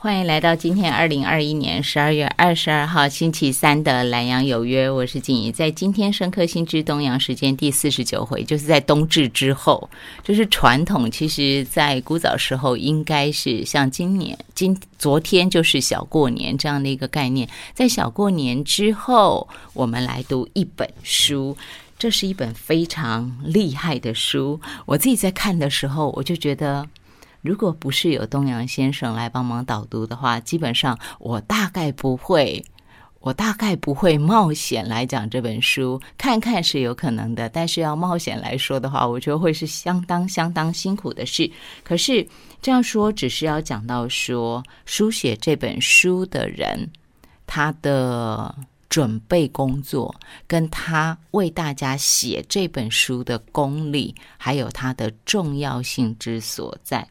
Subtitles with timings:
[0.00, 5.50] 欢迎来到今天二零二一年十二月二十二号星期三的《南阳有约》，我是静怡。
[5.50, 9.90] 在今天深刻新知东阳时间第四十九回，就是在冬至之后，
[10.22, 11.10] 就是传统。
[11.10, 17.48] 其实，在古早时候，应该是像今年、今昨天就是小过年这样的一个概念。
[17.74, 21.56] 在小过年之后，我们来读一本书，
[21.98, 24.60] 这是一本非常厉害的书。
[24.86, 26.86] 我自己在看的时候，我就觉得。
[27.40, 32.64] 如果不是有东阳先生来帮忙导读的话，基本上我大概不会，
[33.20, 36.00] 我大概不会冒险来讲这本书。
[36.16, 41.50] 看看是有可能的，但是要冒险来说的话，我觉得会是相当相当辛苦的事。
[41.84, 42.26] 可是
[42.60, 46.90] 这样说，只是要讲到说，书写这本书的人，
[47.46, 48.54] 他的
[48.88, 50.14] 准备工作，
[50.46, 57.06] 跟他为大家写这本书的功力，还有它的重要性之所在。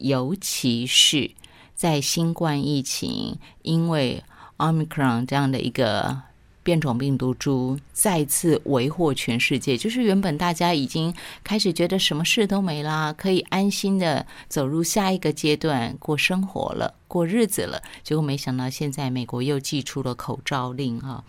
[0.00, 1.30] 尤其是
[1.74, 4.22] 在新冠疫情，因为
[4.56, 6.22] Omicron 这样的一个
[6.62, 21.24] 变种病毒株再次为祸全世界，就是原本大家已经开始觉得什么事都没啦，可以安心的走入下一个阶段过生活了、过日子了，结果没想到现在美国又寄出了口罩令啊！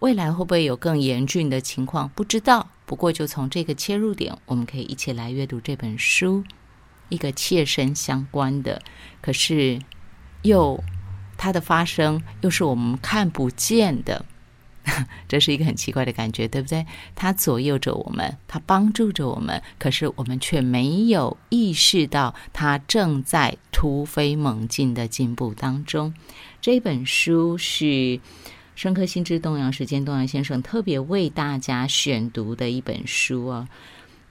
[0.00, 2.08] 未来会不会有更严峻的情况？
[2.08, 2.68] 不知道。
[2.84, 6.42] 不过就从这个切入点，我们可以一起来阅读这本书。
[7.12, 8.80] 一个切身相关的，
[9.20, 9.78] 可是
[10.42, 10.82] 又
[11.36, 14.24] 它的发生又是我们看不见的，
[15.28, 16.86] 这是一个很奇怪的感觉，对不对？
[17.14, 26.14] 它左右着我们，它帮助着我们，可是我们却没有意识到它正在突飞猛进的进步当中。
[26.60, 28.20] 这本书是
[28.74, 33.68] 深刻心知东阳时间东阳先生特别为大家选读的一本书哦。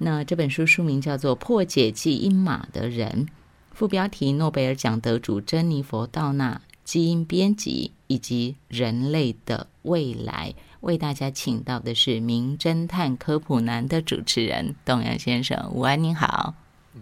[0.03, 3.27] 那这本书书名叫做《破解基因码的人》，
[3.71, 10.55] 副标题：诺贝尔奖得主珍妮佛·道纳基因编辑以及人类的未来。
[10.79, 16.55] 为大家请到的是名侦探科普男的主持人董阳先生，午安，您好。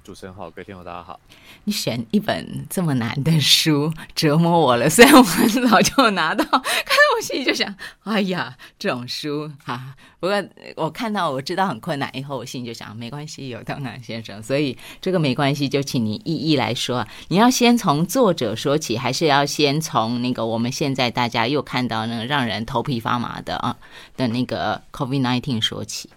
[0.03, 1.19] 主持人好，各位听众大家好。
[1.63, 9.95] 你选一本这么难的书折磨我了，虽然我很早就拿到，看到我心里就想，哎呀，这种书哈。
[10.19, 10.43] 不过
[10.75, 17.07] 我看到我知道很困难以后，我心里就想，没关系，有东南先生，所以这个没关系，就请你一一来说。
[17.29, 23.75] 你要先从作者说起，还是要先从那个我们现在大家又看到那个让人头皮发麻的啊
[24.15, 26.11] 的那个 COVID nineteen 说起？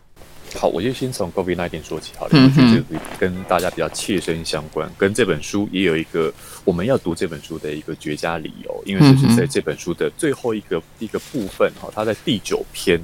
[0.58, 2.12] 好，我就先从 COVID nineteen 说起。
[2.18, 6.32] 好了，我觉得跟大家比较切身相关，跟这本书也有一个
[6.64, 13.00] 我们要读这本书的一个绝佳理由，因为这是在这本书的最后一个一个部分哈，它在第九篇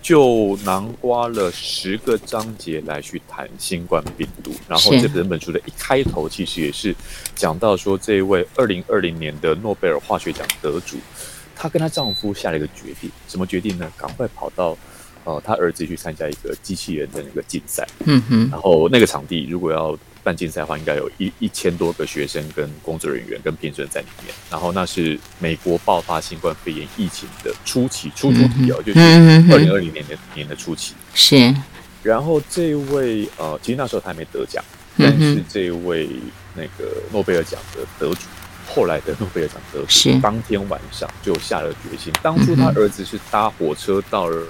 [0.00, 4.52] 就囊括了十个章节来去谈新冠病毒。
[4.68, 6.94] 然后这本本书的一开头其实也是
[7.34, 10.96] 讲到说，这一位二零二零年的诺贝尔化学奖得主，
[11.54, 13.92] 她跟她丈夫下了一个决定，什么决定呢？
[13.96, 14.76] 赶快跑到。
[15.26, 24.32] 哦，他儿子去参加一个机器人的那个竞赛，嗯哼，然后那个场地如果要办竞赛的话，应该有一一千多个学生跟工作人员跟评审在里面。
[24.50, 30.94] 然后那是美国爆发新冠肺炎疫情的初期，初初期哦，就是二零二零年的年的初期。
[31.12, 31.54] 是，
[32.04, 34.64] 然后这位呃，其实那时候他还没得奖，
[34.96, 36.08] 但是这位
[36.54, 38.20] 那个诺贝尔奖的得主。
[38.68, 42.12] 后来的诺贝尔奖得主，当天晚上就下了决心。
[42.20, 44.44] 当初他儿子是搭火车到了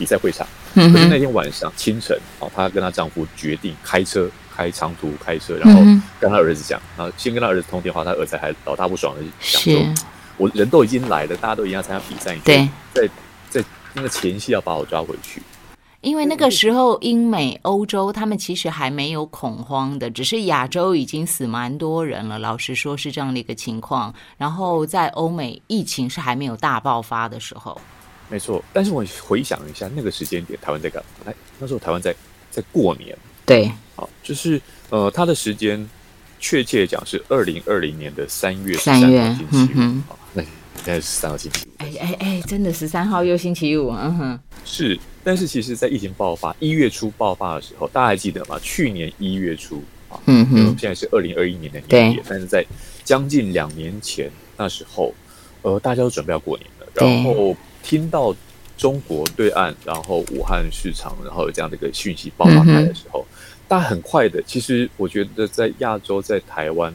[0.00, 5.82] 比赛会场，可是那天晚上清晨，哦，她跟她丈夫决定开车开长途开车，然后
[6.18, 10.04] 跟她儿子讲，然后先跟她儿子通电话，她儿子还老大不爽的讲说
[10.38, 13.06] ：“我人都已经来了，大家都一样参加比赛，对，在
[13.50, 13.62] 在
[13.92, 15.42] 那个前夕要把我抓回去。”
[16.00, 22.38] 因为那个时候，英美、欧洲他们其实还没有恐慌的，只是亚洲已经死蛮多人了。
[22.38, 24.14] 老实说，是这样的一个情况。
[24.38, 27.78] 然后在欧美，疫情是还没有大爆发的时候。
[28.30, 31.30] 没错，但是我回想一下那个时间点，台湾在干嘛？
[31.30, 32.14] 哎，那时候台湾在
[32.50, 33.16] 在过年。
[33.44, 34.60] 对，好，就是
[34.90, 35.88] 呃，它的时间
[36.38, 40.00] 确切讲是二零二零年的三月三月星期五。
[40.08, 40.48] 好，那应
[40.84, 41.70] 该是三号星期五。
[41.78, 44.98] 哎哎哎，真的十三号又星期五，嗯哼，是。
[45.22, 48.58] 但是其实，在疫情爆发一月初爆发的时候，大家还记得吗？
[48.62, 52.64] 去年一月初啊，嗯哼，现在是二零二一年的年底，但是在
[53.04, 55.12] 将近两年前那时候，
[55.60, 58.34] 呃，大家都准备要过年了，然后听到
[58.76, 63.26] 中国对岸，然后武汉市场，然后有这样的一个讯息爆发开的时候，
[63.68, 66.94] 大家很快的，其实我觉得在亚洲，在台湾，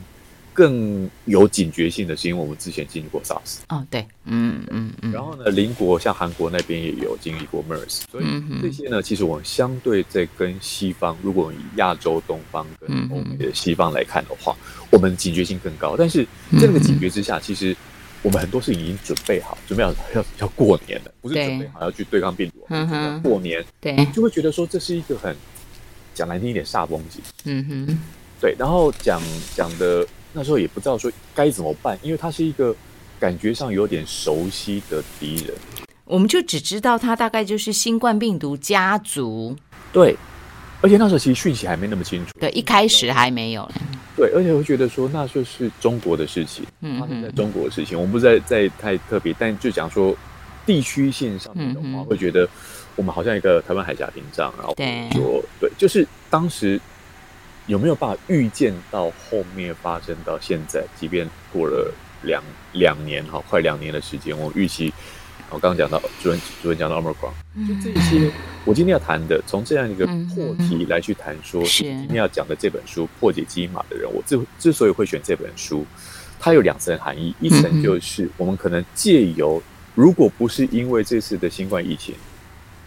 [0.53, 3.57] 更有警觉性的是，因为我们之前经历过 SARS。
[3.69, 5.11] 哦，对，嗯嗯嗯。
[5.11, 8.25] 然后呢，邻国像韩国那边也有经历过 MERS，所以
[8.61, 14.55] 这些呢，其实我们相对在跟西方，如果以亚洲东方跟欧美的西方来看的话，
[14.91, 15.95] 我们警觉性更高。
[15.97, 16.23] 但是
[16.53, 17.75] 在那个警觉之下，其实
[18.25, 25.35] 我们很多事情已经准备好，准备好要要过年了，不是准备好要去对抗病毒，嗯过年，对，就会觉得说这是一个很
[26.15, 27.21] 讲难听一点煞风景。
[27.43, 27.99] 嗯哼，
[28.41, 29.21] 对，然后讲
[29.55, 30.05] 讲的。
[30.37, 32.75] 那时候也不知道说该怎么办，因为他是一个
[33.17, 35.55] 感觉上有点熟悉的敌人。
[36.03, 39.55] 我们就只知道他大概就是新冠病毒家族。
[39.93, 40.17] 对，
[40.85, 42.31] 而且那时候其实讯息还没那么清楚。
[42.39, 43.67] 对，一开始还没有。
[44.15, 46.63] 对，而且会觉得说那就是中国的事情，
[46.99, 50.15] 发生在中国的事情，我们不再再太特别，但就讲说
[50.65, 52.47] 地区性上面的话，会觉得
[52.95, 54.75] 我们好像一个台湾海峡屏障，然后
[55.13, 56.79] 说对，就是当时。
[57.67, 60.83] 有没有办法预见到后面发生到现在？
[60.99, 61.91] 即便过了
[62.21, 62.43] 两
[62.73, 64.93] 两年哈，快两年的时间，我预期，
[65.55, 67.31] 我刚刚讲到主任主任讲到 omicron，
[67.65, 68.29] 就这些，
[68.65, 75.85] 我今天要谈的，从这样一个破题来去谈，说今天要讲的这本书《破解基因码的人》，我之之所以会选这本书，
[76.41, 79.63] 它有两层含义，一层就是我们可能借由，
[79.93, 82.13] 如果不是因为这次的新冠疫情，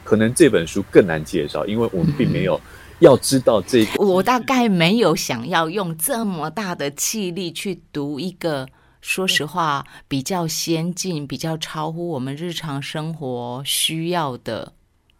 [0.04, 2.60] 可能这本书更难介绍，因为我们并没有。
[3.00, 8.66] 要知道这个，我大概没有想要用这么大的气力去读一个，
[9.00, 14.72] 说实话比较先进、比较超乎我们日常生活需要的，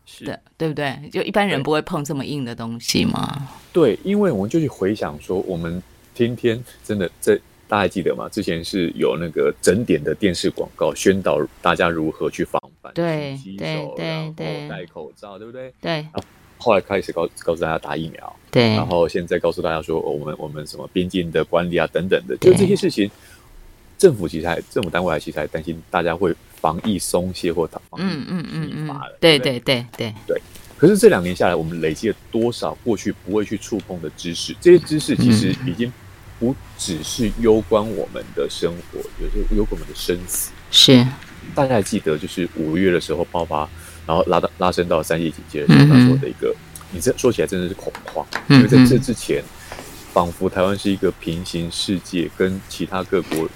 [0.05, 1.09] 是的，对不对？
[1.13, 3.49] 就一般人不会碰这么硬的东西嘛。
[3.73, 5.83] 对，因为我们就去回想说，我们
[6.15, 7.37] 天天真的这，
[7.69, 8.29] 大家还记得吗？
[8.29, 15.73] 之前是有那个整点的电视广告宣导大家如何去防范，对对对对，戴口罩，对不对？
[15.81, 16.07] 对。
[16.61, 23.09] 后来开始告告诉大家打疫苗，对，然后现在告诉大家说，我们我们什么边境的管理啊等等的，就这些事情，
[23.99, 30.41] 政府其实还政府单位还其实还担心大家会防疫松懈或防疫疲乏了，对对对对对。
[30.77, 34.55] 可是这两年下来，我们累积了多少过去不会去触碰的知识？
[34.61, 35.93] 这些知识其实已经
[36.39, 40.53] 不只是攸关我们的生活，也是攸关我们的生死。
[40.71, 41.05] 是，
[41.55, 43.69] 大家还记得，就是五月的时候爆发。
[44.07, 46.55] 然后拉到拉升到三级警戒的时候，他说的一个，
[46.93, 49.45] 你这说起来真的是恐慌，因为在这之前，
[50.15, 53.47] 仿佛台湾是一个平行世界，跟其他各国，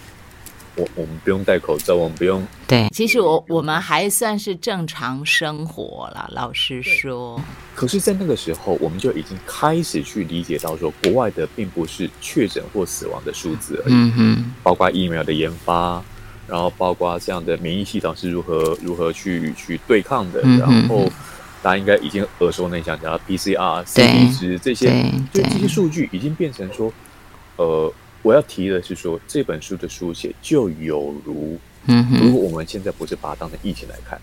[0.76, 2.46] 我我们不用戴口罩，我们不用。
[2.66, 7.40] 对，其实我我们还算是正常生活了，老实说。
[7.74, 16.02] 可是，在那个时候，我们就已经开始去理解到，说国外的并不是确诊或死亡的数字而已，嗯哼，包括疫苗的研发。
[16.48, 21.08] 然后包括这样的免疫系统是如何如何去去对抗的，然后
[21.62, 24.90] 大家应该已经耳熟能详，讲到 PCR、C 值这些，
[25.32, 26.92] 就这些数据已经变成说，
[27.56, 27.90] 呃，
[28.22, 34.20] 我要提的是说，这本书的书写就有如，如果我们现在不是把它当成疫情来看，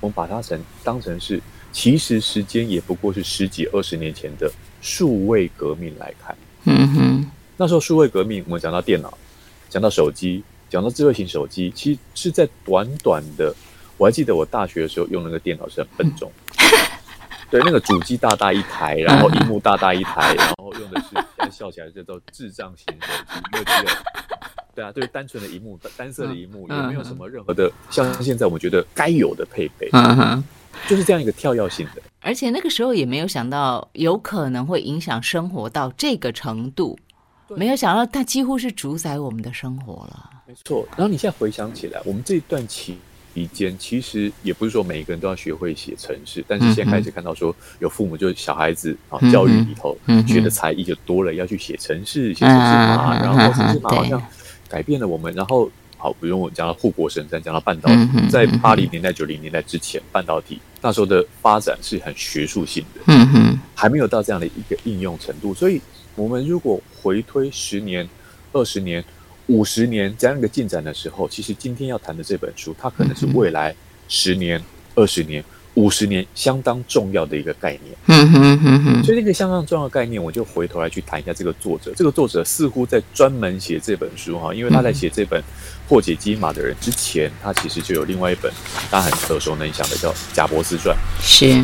[0.00, 1.40] 我们把它成当成是，
[1.72, 4.50] 其实时间也不过是十几二十年前的
[4.80, 6.36] 数位革命来看。
[6.64, 9.16] 嗯哼，那时候数位革命，我们讲到电脑，
[9.68, 10.42] 讲到手机。
[10.68, 13.54] 讲到智慧型手机，其实是在短短的，
[13.96, 16.30] 我还记得我大学的时候用那个电脑是很笨重，
[17.50, 23.90] 对，那个主机大大一台，然后荧幕大大一台， 然后用的是笑起来叫做智障型手机，因为只有，
[24.74, 29.90] 对啊，对，单纯的荧幕，单色的荧幕，也没有什么任何的像现在我们觉得该有的配备，
[30.88, 36.98] 就是这样一个跳跃性的，而且那个时候也没有想到有可能会影响生活到这个程度。
[37.50, 40.30] 没有想到，它几乎是主宰我们的生活了。
[40.48, 40.84] 没错。
[40.96, 42.98] 然后你现在回想起来，我们这一段期
[43.44, 54.22] 间，其实也不是说每一个人都要学会写程式，但是现在开始看到说，有父母就是小孩子啊，教育里头学的才艺就多了，要去写程式、写程式码，然后程式码好像
[54.68, 55.34] 改变了我们。
[55.34, 65.80] 然后好，不用我讲到护国神山，讲到半导体，在八零年代、九零年代之前，半导体那时候的发展是很学术性的，嗯哼，还没有到这样的一个应用程度，所以。
[66.16, 68.08] 我们如果回推十年、
[68.50, 69.04] 二十年、
[69.46, 73.74] 五十年这样一个进展的时候，其实今天要谈的这本书，它可能是未来
[74.08, 74.60] 十年、
[74.94, 77.96] 二十年、五十年相当重要的一个概念。
[78.06, 79.04] 嗯哼哼哼。
[79.04, 81.92] 所以这个相当重要的概念，我就回头来去谈一下这个作者。
[81.96, 85.42] 这个作者似乎在专门写这本书哈，因为他在写这本
[85.88, 88.52] 破解基因码的人之前，他其实就有另外一本
[88.90, 90.96] 大家很耳熟能详的叫《贾伯斯传》。
[91.22, 91.62] 是。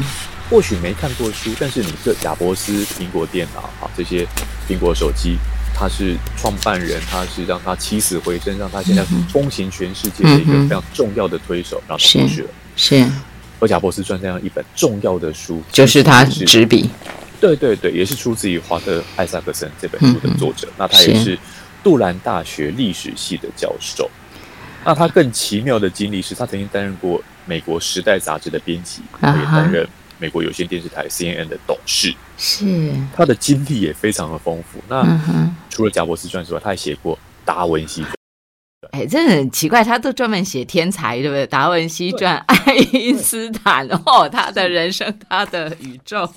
[0.51, 4.27] 或许没看过书，但是你这贾伯斯苹果电脑啊，这些
[4.69, 5.39] 苹果手机，
[5.75, 12.49] 他是创办人，他是让他起死回生，让他现在风行全世界的一个非常重要的推手，然后他过去了。
[12.77, 13.07] 是，
[13.61, 16.89] 而贾伯斯传这样一本重要的书，就是他执笔。
[17.41, 20.69] 对对对，也是出自于华特艾萨克森这本书的作者。
[20.79, 21.37] 那他也是
[21.83, 24.09] 杜兰大学历史系的教授。
[24.85, 29.89] 那他更奇妙的经历是他曾经担任过美国《时代》杂志的编辑，也担任
[30.23, 32.15] 美国有线电视台 CNN 的董事。
[32.39, 32.65] 是
[33.13, 34.79] 他的经历也非常的丰富。
[34.89, 35.03] 那
[35.69, 38.13] 除了《贾伯斯传》之外，他还写过《达文西传》。
[38.93, 41.47] 哎，真的很奇怪，他都专门写天才，对不对？
[41.47, 46.29] 达文西传、爱因斯坦哦，他的人生，他的宇宙。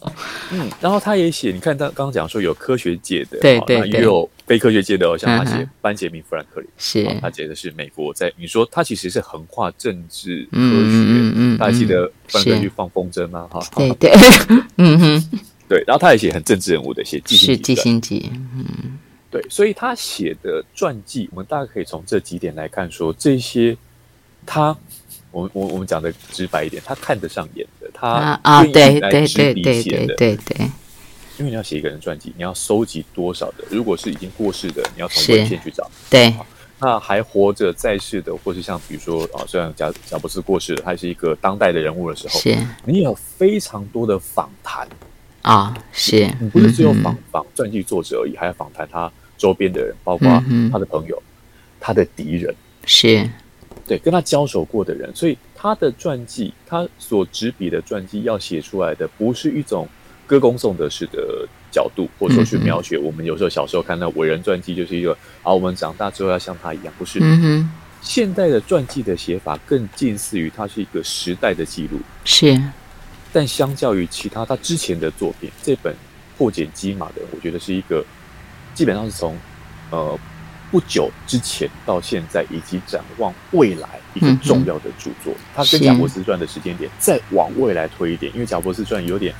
[0.51, 13.50] 嗯，然后他也写，你看他刚刚讲说有科学界的，对对对，也有非科学界的，像他写班杰明·富兰克林，是他写的是美国在，你说他其实是横跨政治、科学，大家记得富兰克林放风筝吗？
[13.51, 14.12] 哈，对 对，
[14.77, 18.97] 嗯哼，对，然后他也写很政治人物的，写是记星记，嗯。
[19.35, 23.75] 对，所以他写的传记，我们大概可以从这几点来看，说这些
[24.45, 24.73] 他，
[25.29, 30.65] 我我我们讲的直白一点，他看得上眼的，他啊，对对对对对对对，
[31.37, 33.65] 因为你要写一个人传记，你要收集多少的？
[33.69, 35.91] 如果是已经过世的，你要从文献去找。
[36.09, 36.33] 对，
[36.79, 44.87] 那还活着在世的，或是像比如说啊，虽然贾贾伯斯过世了，他是一个当代的人物的时候，是你有非常多的访谈
[45.41, 49.11] 啊，是你不是只有访访传记作者而已，还要访谈他。
[49.37, 50.27] 周边的人，包括
[50.71, 51.21] 他的朋友、
[51.79, 52.53] 他的敌人，
[52.85, 53.29] 是
[53.87, 59.87] 对跟他交手过的人，所以他的传记，他所执笔的传记要写出来的，不是一种
[60.25, 67.19] 歌功颂德式的角度，或者说去描写我们有时候小时候看到伟人传记，就是一个啊，我们长大之后要像他一样，不是。
[68.01, 72.59] 现代的传记的写法更近似于它是一个时代的记录，是。
[73.31, 75.95] 但相较于其他他之前的作品，这本
[76.37, 78.03] 破茧机马的，我觉得是一个。
[78.75, 79.36] 基本上是从，
[79.89, 80.20] 呃，
[80.70, 85.34] 不久之前到现在，以及展望未来一个重要的著作。
[85.55, 89.34] 它跟《贾伯斯传》的时间点再往未来推一点，因为《贾伯斯传》有点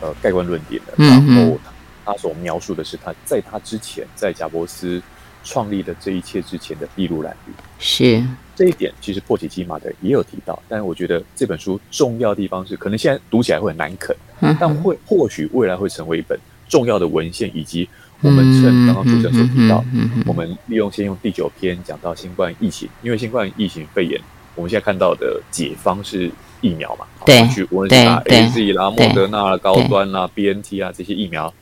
[0.00, 0.94] 呃盖棺论点的。
[0.96, 1.58] 然后
[2.06, 5.02] 他所描述的是他在他之前，在贾伯斯
[5.44, 7.52] 创立的这一切之前的筚路蓝缕。
[7.78, 8.24] 是
[8.56, 10.62] 这一点，其实破解机马的也有提到。
[10.66, 14.16] 但是我觉得这本书重要的地方是，可能现在读起来会很难啃，
[14.58, 17.86] 但会或许未来会成为一本重要的文献以及。
[18.22, 19.84] 我们趁刚刚主持人所提到，
[20.26, 24.20] 我们利用先用第九篇讲到新冠疫情，因为新冠疫情肺炎，
[24.54, 27.04] 我们现在看到的解方是疫苗嘛？
[27.26, 31.52] 对，去无论是打 A Z 啦、莫德纳啦、高端啦、B N T 啊这些疫苗，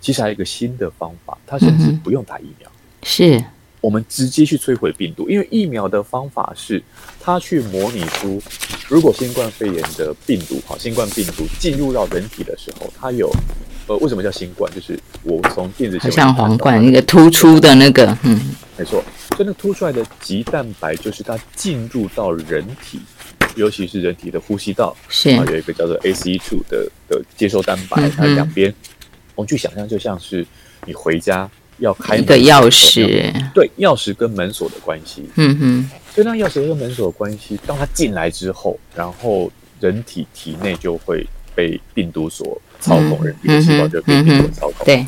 [0.00, 2.70] 其实还有一个新的方法，它甚至不用打疫苗，
[3.02, 3.42] 是
[3.80, 6.82] 我们直接去摧毁病毒，因为疫苗的方法是
[7.20, 8.42] 它去模拟出，
[8.88, 13.30] 如果新冠肺炎的病毒哈，新冠病毒进入到人体的时候，它有。
[13.88, 14.68] 呃，为什么叫新冠？
[14.74, 18.40] 就是我从电子像皇冠那个突出的那个，嗯，
[18.76, 19.00] 没错，
[19.36, 22.98] 所以那突出来的极蛋白就是它进入到人体，
[23.54, 28.74] 尤其是人体的呼吸道，是啊，有一个叫做 ACE2 的的接收蛋白，它两边，
[29.36, 30.44] 我们去想象就像是
[30.84, 42.60] 你回家要开一个钥匙，对，钥匙跟门锁的关系，嗯哼，所以那钥匙跟门锁的关系，当它进来之后，然后人体体内就会被病毒所。
[42.78, 45.04] 操控人体的细胞就被病毒操控，对，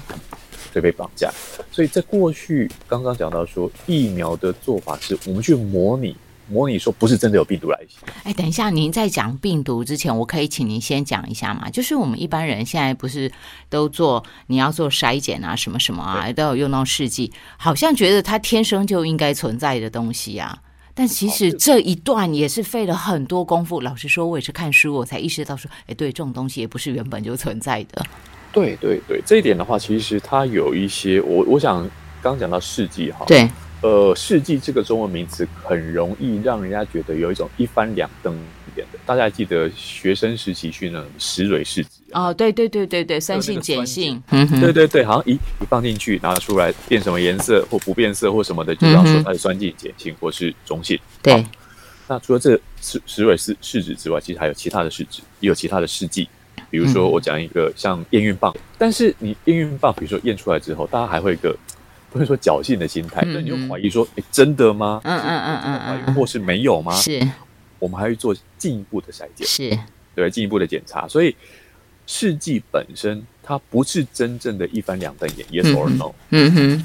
[0.75, 1.31] 就被绑架。
[1.71, 6.17] 所以在过去刚刚讲到说，疫苗的做法是我们去模拟，
[6.49, 7.97] 模拟说不是真的有病毒来袭。
[8.25, 11.69] 哎，等一下，您在讲病毒之前，我可以请您先讲一下嘛？
[11.71, 13.31] 就是我们一般人现在不是
[13.69, 20.59] 都做你要做筛检啊，什么什么啊，都有用到试剂，好像觉得它天生就应该存在的东西啊。
[20.95, 23.81] 但其实这一段也是费了很多功夫。
[23.83, 28.05] 老实说，我也是看书，我才意识到说，哎，对，这种东西也不是原本就存在的。
[28.51, 31.89] 对对对，这一点的话，其实它有一些，我我想
[32.21, 33.49] 刚讲到试剂哈，对，
[33.81, 38.35] 呃，世纪这个中文名词很容易让人家觉得有一种一翻两瞪
[38.77, 38.99] 眼的。
[39.07, 41.91] 大家还记得学生时期去那石蕊试纸？
[42.13, 44.21] 哦，对对对对对，酸性碱性，
[44.61, 50.99] 对对对，好像一一放进去拿出来变什么颜色或不变色或什么的，就要说它是酸性、碱性或是中性。
[51.23, 51.47] 对，
[52.09, 56.29] 那除了这石石蕊试试纸之外，其实还有其他的试纸，也有其他的试剂。
[56.71, 61.57] 比如说我讲一个像验孕棒，但是你验孕棒，比如说验出来之后，大家还会一个
[62.11, 65.01] 不是说侥幸的心态，那你就怀疑说，哎，真的吗？
[65.05, 66.93] 嗯嗯嗯嗯嗯，或是没有吗？
[66.95, 67.21] 是，
[67.79, 69.79] 我们还会做进一步的筛检，是
[70.15, 71.35] 对进一步的检查，所以。
[72.11, 76.11] 试剂本身它不是真正的一翻两瞪眼，yes or no。
[76.31, 76.85] 嗯哼。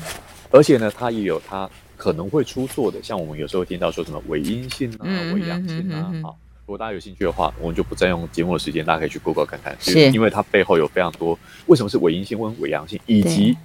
[0.51, 6.11] 而且呢，它也有它可能会出错的，像我们有时候听到说什么伪阴性啊、伪阳性啊。
[6.21, 9.73] 好，如果大家有兴趣的话，我们就不占用节目的时间，大家可以去 Google 看看。
[9.79, 10.11] 是。
[10.11, 13.55] 因为它背后有非常多，为什么是伪阴性或伪阳性，以及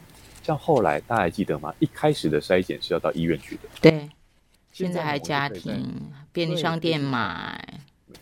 [0.49, 1.75] 像后来大家还记得吗？
[1.78, 3.69] 一开始的筛检是要到医院去的。
[3.83, 4.09] 对。
[4.73, 5.87] 现在还家庭
[6.33, 7.62] 便利商店买。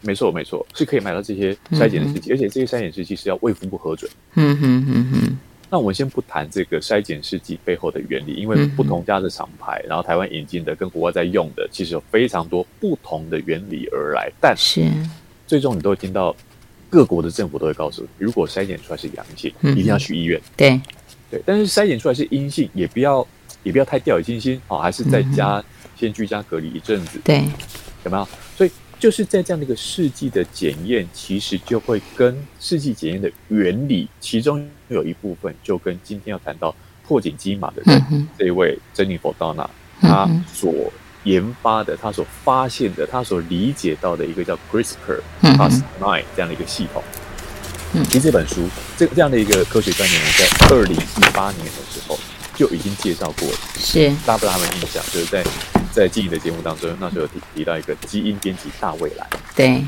[0.00, 4.10] 没错，没错，是可以买到这些筛检的试剂，而且这些筛检试剂是要卫福部核准。
[4.34, 5.38] 嗯哼哼哼。
[5.70, 14.32] 那我们先不谈这个筛检试剂背后的原理，因为不同家的厂牌，然后台湾引进的跟国外在用的，其实有非常多不同的原理而来。
[14.40, 14.82] 但是
[15.46, 16.34] 最终你都会听到
[16.90, 20.40] 各国的政府都会告诉你，如果筛检出来是阳性，一定要去医院。
[20.56, 20.80] 对
[21.30, 23.26] 对，但是筛检出来是阴性，也不要
[23.62, 25.62] 也不要太掉以轻心哦，还是在家
[25.96, 27.20] 先居家隔离一阵子。
[27.24, 27.44] 对，
[28.04, 28.28] 有没有？
[28.56, 28.70] 所以。
[28.98, 36.74] 就是在这样的一个试剂的检验，其实就会跟试剂检验的原理，其中有一部分就跟今天要谈到
[37.06, 39.68] 破解基因码的人这一位珍妮佛·道纳，
[40.00, 40.72] 他所
[41.24, 47.02] 研发的、他所发现的、他所理解到的一个叫 CRISPR-Cas9 这样的一个系统。
[48.04, 52.18] 其实这本书这这样的一个科学概念，在二零一八年的时候
[52.54, 53.58] 就已经介绍过了。
[53.78, 55.44] 是，大家不知道他们印象，就是在。
[55.92, 59.26] 在记忆的节目当中，那时候提提到一个基因编辑大未来。
[59.54, 59.82] 对，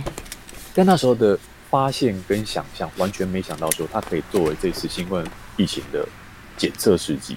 [0.74, 1.38] 但那时候的
[1.68, 5.22] 发现跟想象，完全没想到说它可以作为这次新冠
[5.58, 6.08] 疫情的
[6.56, 7.36] 检测试剂。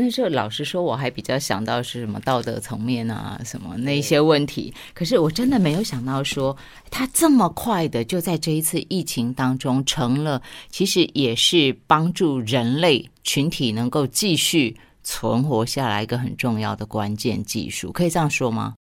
[0.00, 4.72] 那时候老实说，我还比较想到是什么道德层面啊，什么那些问题。
[4.94, 6.56] 可是我真的没有想到说，
[6.88, 10.40] 它这么快的就在这一次疫情当中成了，
[10.70, 14.76] 其实也是帮助人类群体能够继续。
[15.04, 18.74] 存活下来一个很重要的关键技术，可以这样说吗？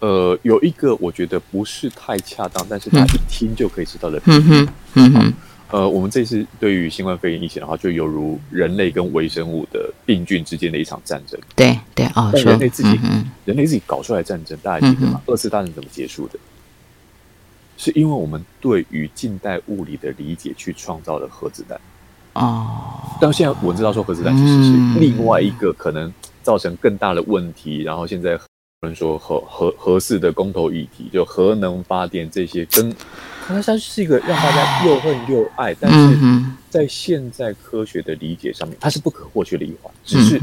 [0.00, 4.20] 呃，有一个我觉得不是太恰当，但是他一听就可以知道的。
[4.24, 5.32] 嗯哼，嗯哼。
[5.70, 11.38] 呃，我们这次对于新冠肺炎疫情的话，就犹如人类跟微生物的病菌之间的一场战争。
[11.56, 13.00] 对对啊，人类自己，
[13.44, 15.20] 人类自己搞出来战争，大家记得吗？
[15.26, 16.38] 二次大战怎么结束的？
[17.76, 21.78] 是因为我们对于近代物理的理解去创造了核子弹。
[22.34, 28.38] 哦，但现在我知道说核子弹其实是另外一个可能造成更大的问题，然后现在
[28.82, 32.94] 有人说合合合适的公投议题，就核能发电这些，跟
[33.46, 40.40] 它它是一个让大家又恨又爱，但是在现在科学的理解上面，它是不可或缺的一环，只是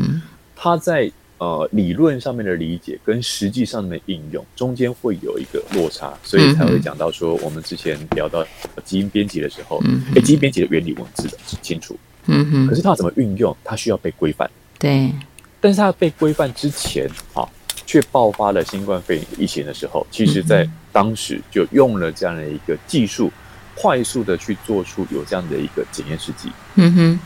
[0.55, 1.11] 它在。
[1.39, 8.45] 呃，理论上面的理解跟实际上的应用中间会有一个落差，所以才会讲到说，我们之前聊到
[8.85, 9.83] 基因编辑的时候，
[10.15, 14.49] 哎，基因编辑的原理我们知道清楚，嗯哼，可是它怎么运用，它需要被规范，
[14.79, 15.11] 对，
[15.59, 17.43] 但是它被规范之前，啊，
[17.85, 23.31] 却爆发了新冠肺炎疫情的时候，其实在当时就用了这样的一个技术，
[23.75, 27.19] 快速的去做出有这样的一个检验试剂，嗯哼。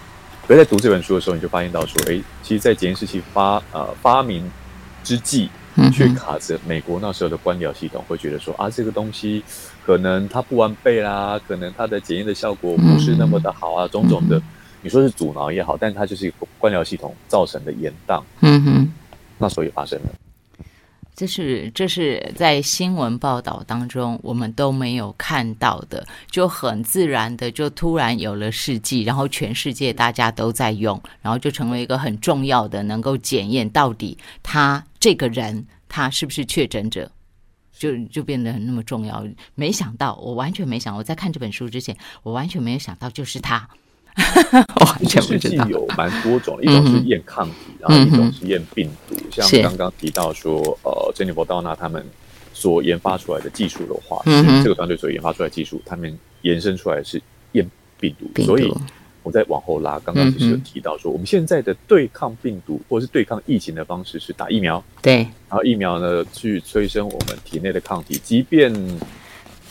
[0.48, 4.50] 所以在读这本书的时候，你就发现到说，哎，其实，在检验试剂发呃发明
[5.04, 5.50] 之际，
[5.92, 9.44] 却卡着美国那时候的官僚系统，会觉得说啊，这个东西
[9.86, 14.42] 可能它不完备啦，可能它的检验的效果不是那么的好啊，种种的，
[14.82, 18.24] 你说是阻挠也好，但它就是一个官僚系统造成的延宕。
[18.40, 18.94] 嗯哼，
[19.38, 20.10] 那时候也发生了。
[21.18, 37.12] 这是这是在新闻报道当中我们都没有看到的，就很自然的就突然有了试剂，然后全世界大家都在用，然后就成为一个很重要的能够检验到底他这个人他是不是确诊者，
[37.76, 39.26] 就就变得那么重要。
[39.56, 43.68] 没想到，我完全没想，我在看这本书之前，我完全没有想到就是他。
[44.82, 49.16] 完全不知道，有蛮多种，一种是验抗体，然后一种是验病毒。
[49.32, 52.04] 像刚刚提到说，呃，珍妮佛·道纳他们
[52.54, 58.42] 所研发出来的技术的话，是这个团队所研发出来技术，他们延伸出来是验病毒。
[58.42, 58.74] 所以，
[59.22, 64.84] 我再往后拉，刚刚其实有提到说，我们现在的对抗病毒或者是对抗疫情的方式是打疫苗。
[65.02, 68.74] 对，然后疫苗呢去催生我们体内的抗体，即便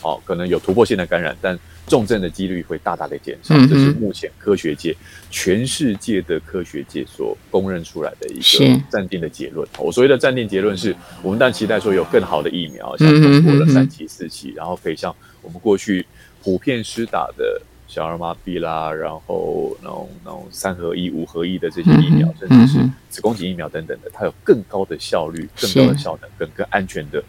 [0.01, 1.57] 哦可能有突破性的感染，但
[1.87, 4.93] 重症的几率会大大的减少，这是目前科学界、
[5.31, 9.65] 全世界的科学界所公认出来的一个暂定的结论。
[9.79, 16.05] 我所谓的暂定结论是，我们但期待说有更好的疫苗，像通过了三期、四期，然后可以像我们过去
[16.43, 27.23] 普遍施打的小儿麻痹啦，然后那种那种三合一、五合一的这些疫苗，甚至是子宫颈疫苗等等的，它有更高的效率、更高的效能、更更安全的、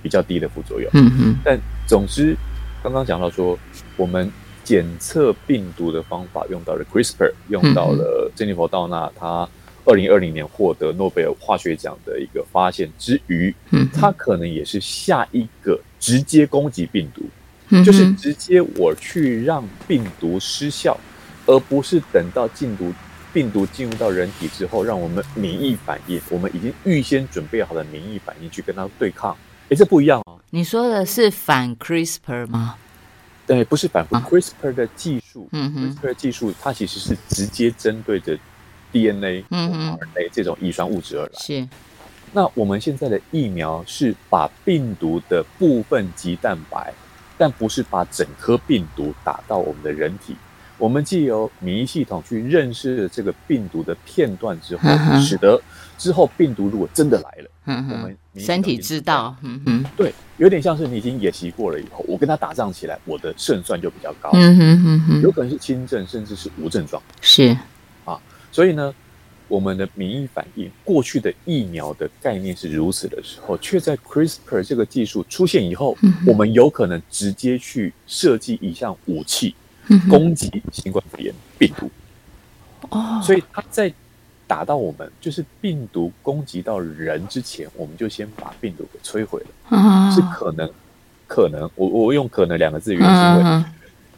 [0.00, 0.88] 比较低的副作用。
[0.94, 2.36] 嗯嗯，但总之。
[2.86, 3.58] 刚刚讲到说，
[3.96, 4.30] 我们
[4.62, 9.48] 检测病毒的方法用到了 CRISPR，用到了珍妮佛·道纳他
[9.84, 17.24] 二零二零年获得诺贝尔化学奖的一个发现之余，嗯，他可能也是下一个直接攻击病毒，
[17.82, 20.96] 就是直接我去让病毒失效，
[21.46, 22.94] 而不是等到病毒
[23.32, 29.36] 病毒进入到人体之后，让我们免疫反应，我们已经预先准备好的免疫反应去跟它对抗。
[29.68, 30.38] 哎，这不一样哦。
[30.50, 32.76] 你说的是反 CRISPR 吗？
[33.46, 35.48] 对，不是反 CRISPR 的技术。
[35.52, 38.38] 嗯哼，CRISPR 技术它其实是直接针对着
[38.92, 41.32] DNA、RNA 这种遗传物质而来。
[41.38, 41.68] 是。
[42.32, 46.92] 那我们现在的疫苗是把病毒的部分及蛋白，
[47.38, 50.36] 但不是把整颗病毒打到我们的人体。
[50.78, 54.88] 我们既有免疫系统去认识了这个病毒的片段之后，
[55.20, 55.60] 使得
[55.98, 57.50] 之后病毒如果真的来了，
[57.90, 59.36] 我们身体知道，
[59.96, 67.56] 对，有点像是你已经演习过了以后，我跟他打仗起来，我的胜算就比较高，嗯哼哼哼，有可能是轻症，甚至是无症状，是。
[68.04, 68.94] 啊，所以呢。
[69.48, 79.54] 我们的免疫反应，过去的疫苗的概念是如此的时候，却在 CRISPR 这个技术出现以后，我们有可能直接去设计一项武器，
[80.10, 81.88] 攻击新冠肺炎病毒。
[82.88, 83.94] 哦，所以他在
[84.46, 90.12] 打到我们，就是病毒攻击到人之前，我们就先把病毒给摧毁了。
[90.12, 90.70] 是可能，
[91.26, 93.64] 可能，我我用“可能”两个字，原因为，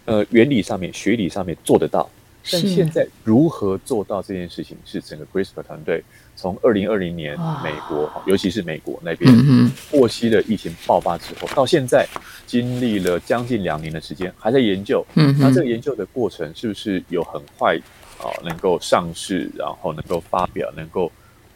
[0.04, 2.08] 呃，原理上面、学理上面做得到。
[2.50, 6.02] 但现在如何做到这件事情，是整个 CRISPR 团队
[6.34, 9.30] 从二零二零年美国，尤其是美国那边
[9.90, 12.06] 获悉了疫情爆发之后，到现在
[12.46, 15.04] 经历了将近两年的时间，还在研究。
[15.14, 17.78] 嗯那这个研究的过程是不是有很快
[18.18, 21.10] 啊能够上市，然后能够发表，能够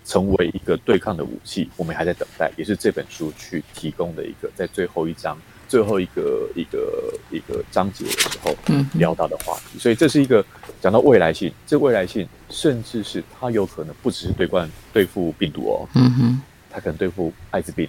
[0.05, 1.69] 成为一个对抗的武器？
[1.77, 5.37] 我们还在等待，也是这本书去提供的一个在最后一章。
[5.69, 10.45] 最后一个一个一个章节的时候，嗯，聊到的话题，所以这是一个
[10.83, 17.89] 讲到未来性，这未来性甚至是它有可能不只是对冠对付病毒哦，嗯哼，它可能对付艾滋病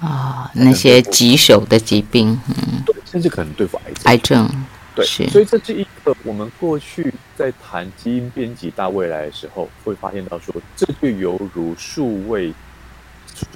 [0.00, 4.50] 啊，那些棘手的疾病，嗯，对，甚至可能对付癌症，癌症，
[4.98, 12.52] 对，所以这是一个我们过去在谈基因编辑大未来的时候，会发现到说，这就犹如数位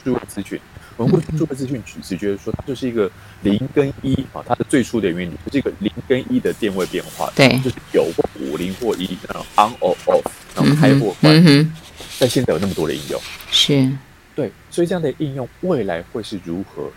[0.04, 0.60] 数位资讯。
[0.96, 3.10] 我们过去数位资讯只，只觉得说它就是一个
[3.42, 10.22] 零跟一啊，它的最初的原理就是一个零跟一的电位变化，对，就是有或无，零或一，然后 on or off，
[10.54, 11.44] 然后开或关。
[11.44, 11.72] 嗯
[12.18, 13.90] 但现在有那么多的应用，是
[14.36, 16.88] 对，所以这样的应用未来会是如何？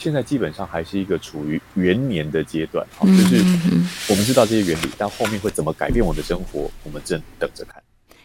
[0.00, 3.36] 现在基本上还是一个处于元年的阶段，好，就是
[4.08, 7.82] 我们知道这些原理，但后面会怎么改变我的生活，我们正等着看。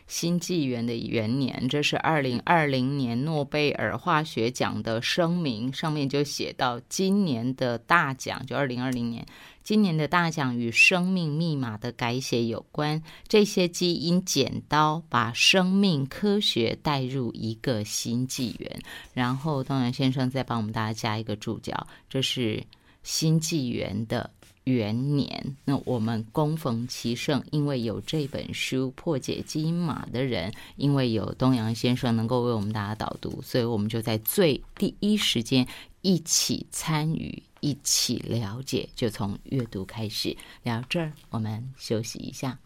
[0.07, 9.25] 新纪元的元年，这是二零二零年诺贝尔化学奖的声明，上面就写到，今年的大奖就二零二零年，
[9.65, 13.01] 今年的大奖与生命密码的改写有关。
[13.28, 18.80] 这些基因剪刀把生命科学带入一个新纪元。
[19.12, 22.63] 然后东阳先生再帮我们大家加一个注脚，这是
[23.01, 24.30] 新纪元的。
[24.65, 35.67] 元年，那我们恭逢其盛，因为有这本书破解基因码的人，因为有东阳先生能够为我们大家导读，所以我们就在最第一时间
[36.01, 40.38] 一起参与，一起了解，就从阅读开始。
[40.62, 42.60] 聊这儿，我们休息一下。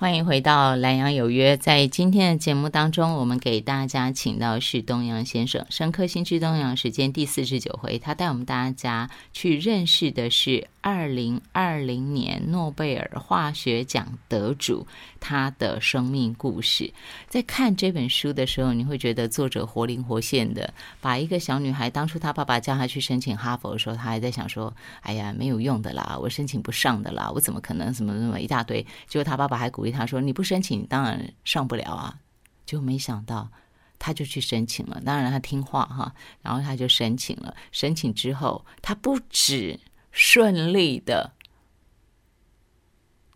[0.00, 1.56] 欢迎回到《蓝洋有约》。
[1.60, 14.86] 在今天的节目当中，我们给大家请到是东阳先生，《深刻新知东阳时间》第四十九回，他带我们大家去认识的是二零二零年诺贝尔化学奖得主
[15.20, 16.90] 他的生命故事。
[17.28, 29.89] 在看这本书的时候，你会觉得作者活灵活现的，把一个小女孩当初她爸爸叫她去申请哈佛的时候，她还在想说：“哎呀，没有用的啦，我申请不上的啦，我怎么可能什么什么一大堆？”结果她爸爸还鼓励。
[29.90, 32.20] 他说：“你不申请，当然上不了啊。”
[32.66, 33.50] 就没想到，
[33.98, 35.02] 他就去申请了。
[35.04, 37.56] 当然他听话哈，然后他就申请了。
[37.72, 39.80] 申请之后，他不止
[40.12, 41.32] 顺利的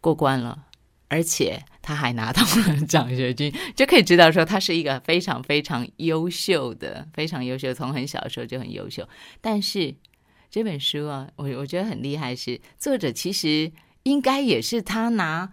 [0.00, 0.66] 过关了，
[1.08, 9.08] 而且他还拿到了奖学金，就可以知道说他是一个非常非常优秀的，非常优秀，从很小的时候就很优秀。
[9.40, 9.92] 但是
[10.48, 13.72] 这本书啊，我我觉得很厉害，是作者其实
[14.04, 15.52] 应该也是他拿。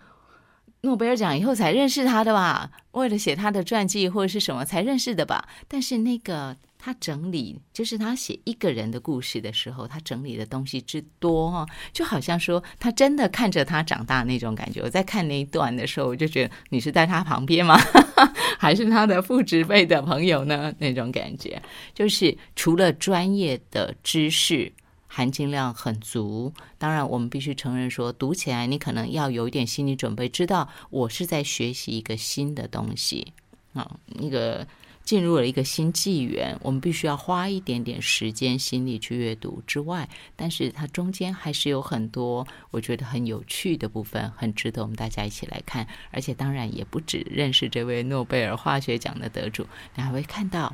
[0.82, 2.72] 诺贝尔奖以后才认识他的吧？
[2.92, 5.48] 为了写他的传记或者是什么才认识的吧？
[5.68, 14.82] 但是那个他整理，就是他写一个人的故事的时候，他整理的东西之多哈，就好像说他真的看着他长大那种感觉。
[14.82, 17.80] 我在看那一段的时候，我就觉得你是在他旁边吗？
[18.58, 20.74] 还是他的父职辈的朋友呢？
[20.80, 21.62] 那种感觉，
[21.94, 24.74] 就是除了专业的知识。
[25.14, 33.34] 含金量很足，当然我们必须承认说，读起来你可能要有一点心理准备，知道我是在学习一个新的东西
[33.74, 34.66] 啊，那个
[35.04, 50.74] 进入了一个新纪元，我们必须要花一点点时间、心力去阅读之外，但是它中间还是有很多我觉得很有趣的部分，很值得我们大家一起来看，而且当然也不止认识这位诺贝尔化学奖的得主，你还会看到。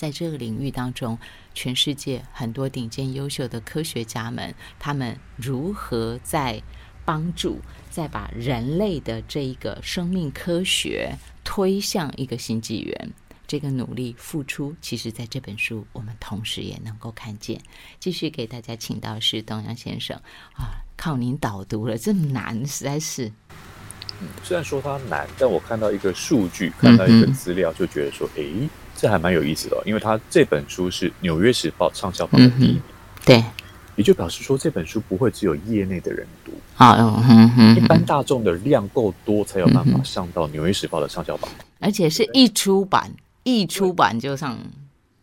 [0.00, 1.18] 在这个领域当中，
[1.52, 6.62] 全世界很多顶尖优秀的科学家们，他们如何在
[7.04, 7.60] 帮助，
[7.90, 13.12] 在把人类的这一个生命科学推向一个新纪元？
[13.46, 17.60] 这个努力付出，其实在这本书我们同时也能够看见。
[17.98, 20.16] 继续给大家请到是东阳先生
[20.54, 23.30] 啊，靠您导读了，这么难，实在是。
[24.22, 28.42] 嗯，虽然说它难，但我看到一个数据，看到一个资料，就觉得说，哎，
[29.00, 32.82] 这还蛮有意思的，因为它这本书是《纽约时报》畅销榜的第一名，
[33.24, 33.42] 对，
[33.96, 43.10] 也就表示说这本书不会只有业内的人读，啊，嗯嗯，一般大众的量够多，才有办法上到《纽约时报》的畅销榜，而且是一出版，
[43.42, 44.58] 一出版就上。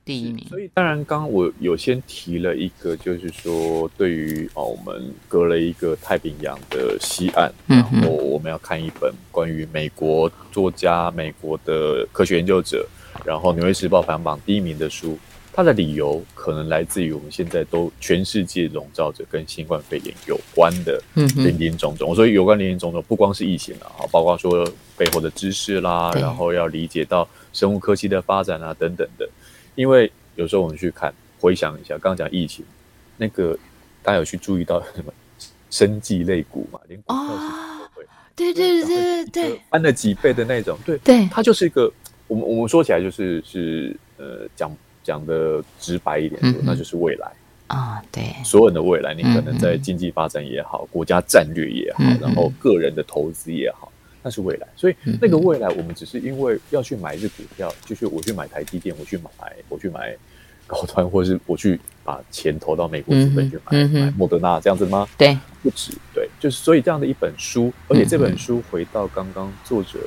[0.07, 12.87] 第一名，所以当然，刚刚我有先提了一个，就是说，对于哦，我们隔了一个太平洋的西岸，然后我们要看一本关于美国作家、美国的科学研究者，
[13.25, 15.17] 然后《纽约时报》排行榜第一名的书，
[15.53, 22.10] 它的理由可能来自于我们现在都全世界笼罩着跟新冠肺炎有关的林林种种。
[22.10, 29.27] 我说有关林林种种，不光是疫情啊，包括说背后的知识啦，然后要理解到生物科技的发展啊等等的。
[29.75, 32.65] 因为有时候我们去看回想一下，刚刚讲疫情，
[33.17, 33.58] 那个
[34.01, 35.12] 大家有去注意到什么
[35.69, 36.80] 生计类股嘛？
[36.88, 41.91] 连股票都会，对对对对对，翻了几倍的那种，对对，它就是一个
[42.27, 47.31] 我们我们说起来就是是呃讲讲的直白一点说，那就是未来
[47.67, 53.91] 啊，对，所有人的未来，你可能在经济发展也好，国家战略也好，然后个人的投资也好。
[54.23, 59.31] 那是未来，所以那个未来，我们只是因为要去买一只股票，就是我去买台积电，我去买，
[59.69, 60.13] 我去买
[60.65, 65.07] 高端，或者是我去把钱投到美国资本去买买莫德纳这样子吗？
[65.17, 69.99] 对，不止，对，就是所以这样的一本书，而且这本书回到刚刚作者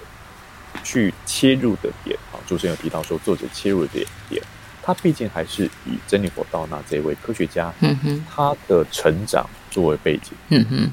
[0.83, 4.43] 去切入的点啊，主持人有提到说作者切入的点点，
[4.83, 10.91] 他毕竟还是以珍妮佛·道纳这位科学家，嗯哼，他的成长作为背景，嗯哼。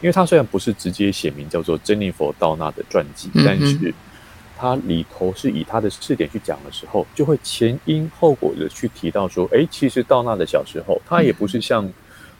[0.00, 3.94] 因为他虽然不是直接写明叫做珍妮佛·道纳的传记，但是
[4.58, 11.88] 他里头是以他的视点去讲的时候，就会前因后果的去提到说，哎，其实道纳的小时候，他也不是像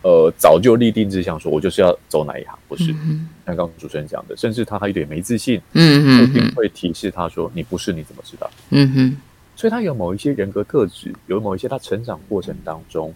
[0.02, 2.86] 呃早就立定志向，说我就是要走哪一行，不是
[3.46, 8.50] 像刚刚主持人讲的，甚至他还有点没自信，嗯嗯，定会提示他说，你不是你怎么知道？
[8.70, 9.16] 嗯哼，
[9.56, 13.14] 所以他有某一些人格特质，有某一些他成长过程当中，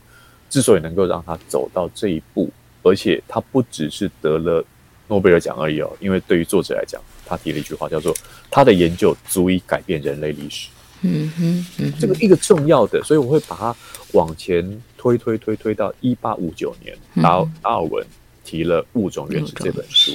[0.49, 2.51] 之所以能够让他走到这一步。
[2.83, 4.65] 而且他不只是得了
[5.09, 8.15] 诺贝尔奖而已哦，因为对于作者来讲，他提了一句话叫做
[8.49, 10.69] “他的研究足以改变人类历史”。
[11.03, 11.29] 嗯
[11.77, 13.77] 哼，这个一个重要的，所以我会把它
[14.13, 14.65] 往前
[15.07, 18.05] 推推推推到一八五九年，达达尔文
[18.45, 20.13] 提了《物种原始》这本书。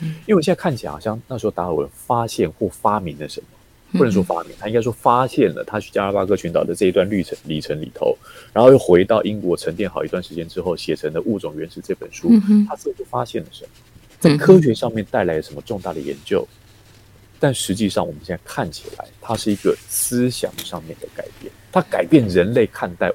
[0.00, 3.46] 因为我现在看起来好像那时候达尔文发现或发明了什么。
[3.96, 8.18] 不能说发明，他应该说发现了他去加拉巴哥群岛的这一段旅程里程里头，
[8.52, 12.28] 然后又回到英国沉淀好一段时间之后，写成了《物种原始》这本书。
[12.68, 13.70] 他自己就发现了什么，
[14.18, 16.44] 在科学上面带来了什么重大的研究，
[17.38, 23.08] 但实际上我们现在看起来，它是一个思想上面的改变，它改变人类看待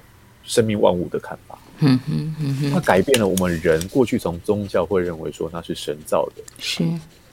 [0.49, 1.57] 生命万物的看法。
[1.81, 6.83] 嗯哼，它改变了我们人过去从宗教会认为说那是神造的，是。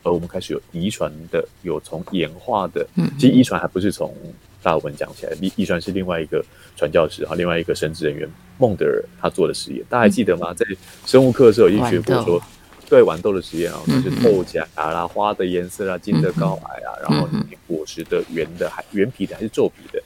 [0.05, 2.87] 而我们开始有遗传的，有从演化的。
[2.95, 4.15] 嗯，其实遗传还不是从
[4.63, 6.45] 达尔文讲起来，遗遗传是另外一个
[6.77, 10.55] 传教士哈，另外一个神职人员孟德尔他做的实验，大家还记得吗？
[10.55, 10.65] 在
[11.05, 12.41] 生物课的时候已经学过说，
[12.89, 17.29] 对豌豆的实验啊，就是豆荚啦、花的颜色啊、茎的高矮啊，然后
[17.67, 20.01] 果实的圆的还圆皮的还是皱皮的。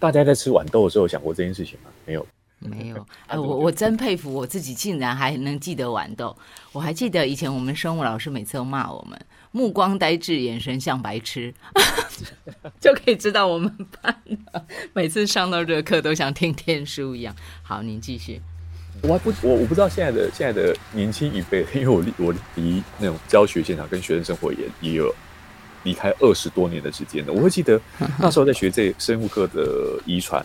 [0.00, 1.90] 大家在吃豌豆的时候想过这件事情吗？
[2.04, 2.26] 没有。
[2.62, 6.36] 没有， 哎，我我真佩服我自己，竟然还能记得豌豆。
[6.72, 9.18] 我还记得以前我们生物老师每次都骂我们
[9.50, 11.54] 目光呆滞，眼神像白痴，
[12.78, 14.14] 就可以知道我们班
[14.92, 17.34] 每次上到这个课都像听天书一样。
[17.62, 18.42] 好，您继续。
[19.02, 25.10] 我还不我我不知道现在的现在的年轻一辈，因为我离我离那种教学现场跟学生生活也也有
[25.82, 27.32] 离开二十多年的时间了。
[27.32, 27.80] 我会记得
[28.18, 30.44] 那时候在学这生物课的遗传，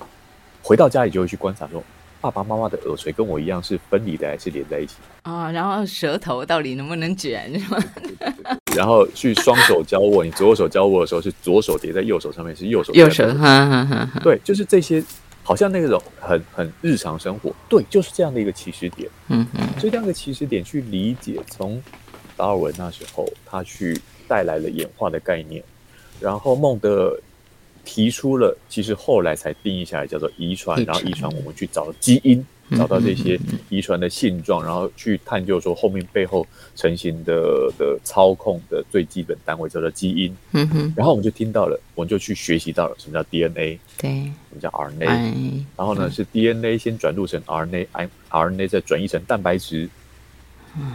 [0.62, 1.84] 回到家里就会去观察说。
[2.22, 5.52] 爸爸妈妈的耳垂跟我一样是分离的还是连在一起啊？
[5.52, 7.78] 然后舌头到底能不能卷是吗？
[8.76, 13.24] 然后去双手交握，你左手交握的时候是左手叠在右手上面，是右手右手。
[14.24, 15.04] 对，就是这些，
[15.44, 17.54] 好像那种很很日常生活。
[17.70, 19.08] 对，就是这样的一个起始点。
[19.28, 19.68] 嗯嗯。
[19.80, 21.80] 所以这样的起始点去理解，从
[22.36, 25.64] 达尔文那时候他去带来了演化的概念，
[26.20, 27.22] 然后孟德尔。
[27.88, 36.44] 提出了，其实后来才定义下来叫做遗传，然后遗传我们去找基因，找到这些遗传的性状，然后去探究说后面背后
[36.76, 40.36] 成型的的操控的最基本单位叫做基因。
[40.54, 44.10] 嗯哼，然后我们就听到了，我们就去学习到了什么叫 DNA，对，
[44.50, 49.88] 什么叫 RNA，然后呢是 DNA 先转录成 RNA，RNA 再转译成蛋白质，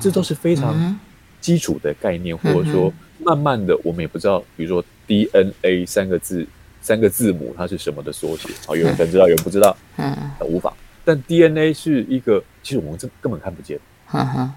[0.00, 0.98] 这都是非常
[1.40, 2.92] 基础的概念，或者说
[3.24, 6.46] 慢慢的我们也不知道，比如说 DNA 三个字。
[6.82, 8.48] 三个字母它是什么的缩写？
[8.66, 10.74] 好，有人可能知道，有人不知道，嗯，无法。
[11.04, 14.54] 但 DNA 是一个，其实我们这根本看不见，哈哈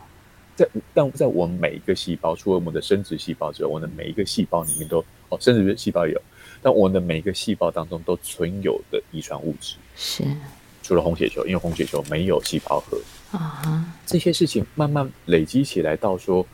[0.55, 6.17] 在但在我们每一个细胞，除了我们的生殖细胞之外，我们的每一个细胞里面都哦，生殖细胞有，
[6.61, 10.23] 但我们的每一个细胞当中都存有的遗传物质是，
[10.81, 12.97] 除了红血球，因为红血球没有细胞核
[13.37, 16.47] 啊，这些事情慢慢累积起来，到说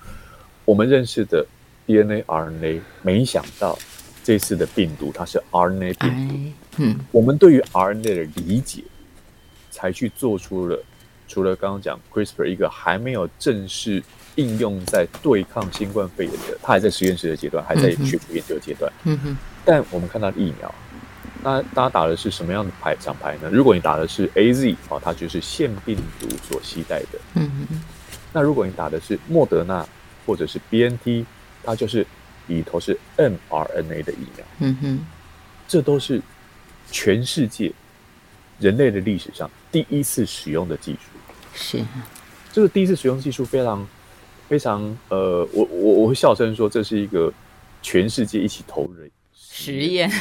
[0.66, 1.46] 我们认识的
[1.90, 3.76] DNA、RNA，没想到
[4.24, 8.84] 这次的病毒它是 RNA 病毒，嗯，我们对于 RNA 的理解。
[9.72, 10.78] 才去做出了，
[11.26, 14.04] 除了刚刚讲 CRISPR 一个还没有正式
[14.36, 18.92] 应用在对抗新冠肺炎的，它还在实验室的阶段，还在学术研究阶段。
[19.06, 19.38] 嗯哼。
[19.64, 20.76] 但我们看到疫苗，
[21.44, 23.50] 那大家打的是什么样的牌厂牌呢？
[23.54, 27.20] 如果你打的是 A Z 啊，它就是腺病毒所携带的。
[27.36, 27.82] 嗯哼。
[28.34, 29.88] 那如果你打的是莫德纳
[30.26, 31.26] 或者是 B N T，
[31.64, 32.06] 它就是
[32.48, 34.46] 里头是 m R N A 的疫苗。
[34.60, 35.06] 嗯哼。
[35.68, 36.22] 这都是
[36.92, 37.72] 全世界。
[38.60, 41.00] 人类的历史上第一次使用的技术
[41.54, 41.82] 是
[42.52, 43.88] 这个第一次使用技术非常
[44.50, 47.32] 非常呃，我我我会笑声说这是一个
[47.82, 50.12] 全世界一起投入的实验。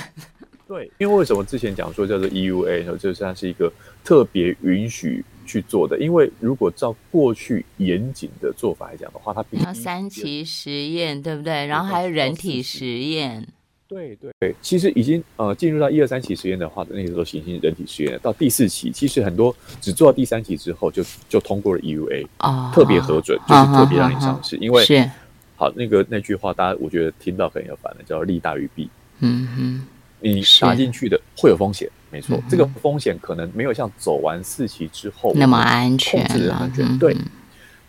[0.69, 3.73] 对，因为为什么之前讲说叫做 EUA，然后这算是一个
[4.05, 5.99] 特别允许去做的？
[5.99, 11.67] 因为如果照过去严谨的做法来讲的话，它要三期实验，对不对？
[11.67, 13.49] 然后还有人体实验。
[13.89, 25.11] 对对对，其实已经呃进入到一二三期实验的话，那个时候行星人体实验到第四期，其实很多只做到第三期之后就就通过了 EUA 啊，特别核准，就是特别让你上市，因为是
[25.57, 28.91] 好那个那句话，大家我觉得听到可能要烦了，叫利大于弊。
[29.21, 29.87] 嗯哼，
[30.21, 36.99] 你打进去的会有风险，没错，这个风险可能没有像走完四期之后那么安全，控制的安全。
[36.99, 37.17] 对，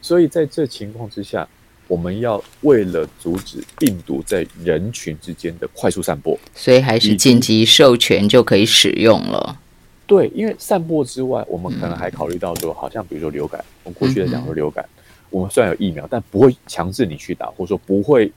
[0.02, 1.48] 所以在这情况之下。
[1.90, 9.58] 我们要为了阻止病毒在人群之间的快速散播，所以还是紧急授权就可以使用了。
[10.06, 14.88] 对，因为散播之外，我们可能还考虑到说，好像比如说流感，我们过去在讲说流感，
[15.32, 18.32] 我们虽然有疫苗，但不会强制你去打，或者说不会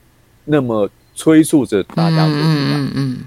[0.45, 2.39] 那么催促着大家去打。
[2.39, 3.17] 嗯嗯。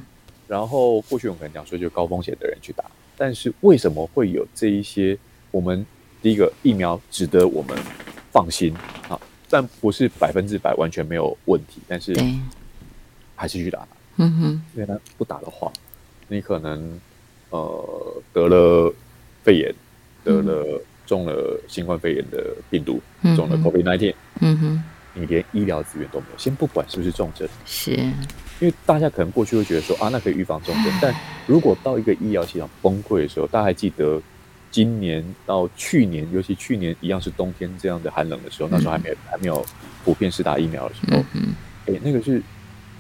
[0.47, 2.85] 然后过去我们可能讲说，就高风险的人去打，
[3.17, 5.17] 但是为什么会有这一些？
[5.53, 5.87] 我们
[6.21, 7.77] 第一个疫苗值得我们
[8.31, 8.75] 放心
[9.09, 9.19] 啊。
[9.49, 12.13] 但不是百分之百完全没有问题，但是
[13.37, 13.87] 还是去打。
[14.17, 15.73] 嗯哼，因为他不打的话，
[16.27, 17.01] 你可能
[17.51, 18.93] 呃得了
[19.45, 19.75] 肺炎，
[20.25, 23.01] 得了中了新冠肺炎的病毒，
[23.37, 24.15] 中了 COVID nineteen。
[24.41, 26.37] 嗯哼，你连医疗资源都没有。
[26.37, 27.97] 先不管是不是重症，是
[28.61, 31.15] 因为大家可能过去会觉得说啊，那可以预防重症，但
[31.47, 34.21] 如果到一个医疗系统崩溃的时候，大家还记得？
[34.69, 39.65] 今年到去年，尤其去年一样是冬天这样的寒冷的时候，那时候还没有还没有
[40.05, 41.55] 普遍施打疫苗的时候，嗯，
[41.87, 42.43] 哎，那个是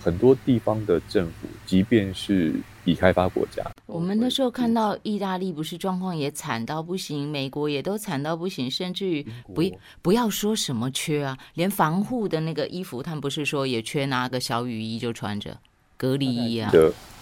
[0.03, 9.63] 很多地方的政府，即便是已开发国家，我们那时候看到意大利不是状况也惨到不行，美国也都惨到不行，甚至于不
[10.03, 15.57] 不要说什么缺啊，连防护的那个衣服，他们不是说也缺，拿个小雨衣就穿着
[15.97, 16.71] 隔离衣啊，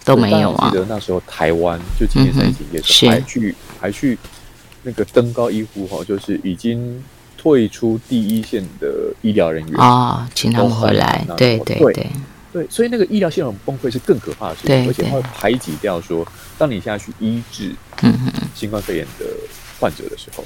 [0.03, 0.69] 都没有啊。
[0.69, 4.17] 记得那时候台湾就今年在疫情也是还去还去。
[4.87, 7.03] 那个登高医护哈，就是已经
[7.35, 11.25] 退出第一线的医疗人员啊，请他们回来。
[11.35, 12.07] 对对对
[12.55, 16.25] 对，所以那个医疗系统崩溃是更可怕的事情，而且它会排挤掉说，
[16.57, 17.75] 当你现在去医治
[18.53, 19.25] 新冠肺炎的
[19.77, 20.43] 患者的时候，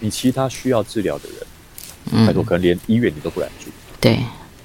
[0.00, 4.18] 你其他需要治疗的人，太多，可能连医院你都不敢去，对，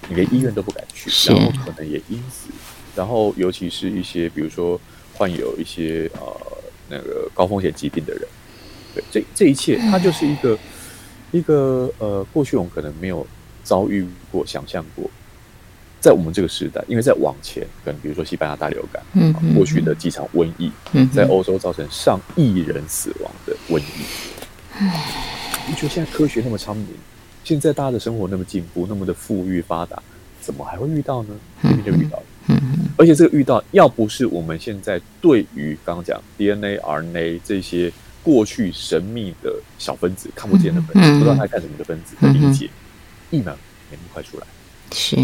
[0.08, 2.49] 你连医院都不敢去，然后可能也因此，
[2.95, 4.82] 然后尤其是一些比如说
[5.13, 6.41] 患有一些呃
[6.89, 8.28] 那个高风险疾病的人。
[8.95, 10.58] 对，这这一切，它就是一个
[11.30, 13.28] 一个呃，过去我们可能没有
[13.63, 15.08] 遭遇过、想象过，
[16.00, 20.72] 在我们这个时代，因为在往前，可能比如说西班牙大流感，嗯，过去的几场瘟疫，
[21.14, 23.84] 在欧洲造成上亿人死亡的瘟疫，
[25.68, 26.88] 你觉得现在科学那么昌明，
[27.44, 30.02] 现在大家的生活那么进步，那么的富裕发达，
[30.42, 31.36] 怎么还会遇到呢？
[31.62, 37.92] 偏偏就遇到了，嗯而且这个遇到，要不是我们现在对于刚刚讲 DNA、RNA 这些。
[38.22, 42.70] 过去神秘的小分子，看不见的分子，不知道它干什么的分子的理解，
[43.32, 43.58] 疫苗也
[43.92, 44.46] 那么快出来，
[44.92, 45.16] 是，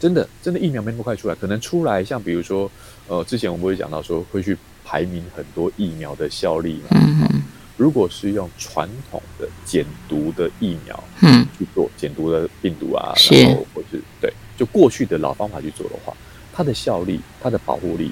[0.00, 2.70] 真的，真的疫苗没那么快出来，可能出来，像比如说，
[3.08, 7.42] 呃，之前我们会讲到说会去排名很多疫苗的效力嘛，嗯
[7.76, 16.12] 如果是用传统的减毒的疫苗，嗯，去做减毒的病毒啊，然后或是对，就过去的老方法去做的话，
[16.52, 18.10] 它的效力、它的保护力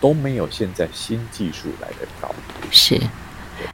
[0.00, 2.34] 都没有现在新技术来的高，
[2.70, 2.98] 是。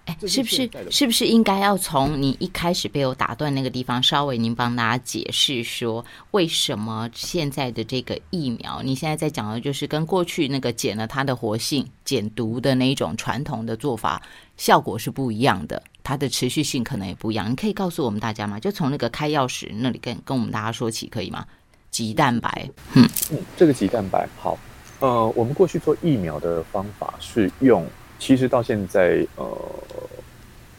[0.06, 14.20] 哎，是不是是不是应该要从你一开始被我打断那个地方，稍微您帮大家解释说，为什么现在的这个疫苗，你现在在讲的就是跟过去那个减了它的活性、减毒的那一种传统的做法，
[14.56, 17.50] 效果是不一样的，它的持续性可能也不一样。
[17.50, 18.58] 你可以告诉我们大家吗？
[18.60, 21.44] 就从那个开钥匙那里跟跟我们大家说起，可以吗？
[21.90, 24.56] 鸡蛋白，嗯嗯，这个鸡蛋白好。
[25.00, 27.84] 呃，我们过去做疫苗的方法是用，
[28.20, 29.48] 其实到现在呃，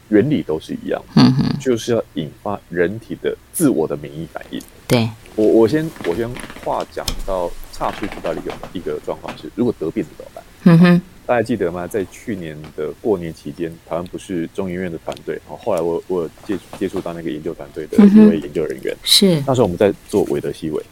[0.09, 4.61] 原理都是一样，嗯哼，就是要引发人体的自我的免疫反应。
[4.87, 6.29] 对，我我先我先
[6.63, 10.43] 话讲到差出去到一个一个状况是，如果得病怎么办？
[10.65, 11.87] 嗯哼，大家记得吗？
[11.87, 20.83] 在去年的过年期间，台湾不是中医院的团队，哦，后来我我接接触到那个研究团队的一位研究人员，是那时候我们在做韦德西韦，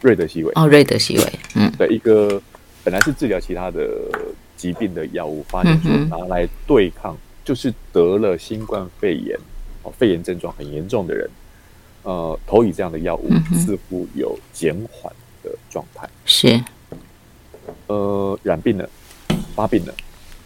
[0.00, 2.40] 瑞德西韦，哦，瑞德西韦，嗯，对一个。
[2.82, 3.86] 本来是治疗其他的
[4.60, 9.34] 疾病的药物，发现说拿来对抗，就是得了新冠肺炎
[9.82, 11.30] 哦，肺炎症状很严重的人，
[12.02, 15.10] 呃，投以这样的药物，似乎有减缓
[15.42, 16.06] 的状态。
[16.26, 16.62] 是，
[17.86, 18.86] 呃，染病了，
[19.54, 19.94] 发病了，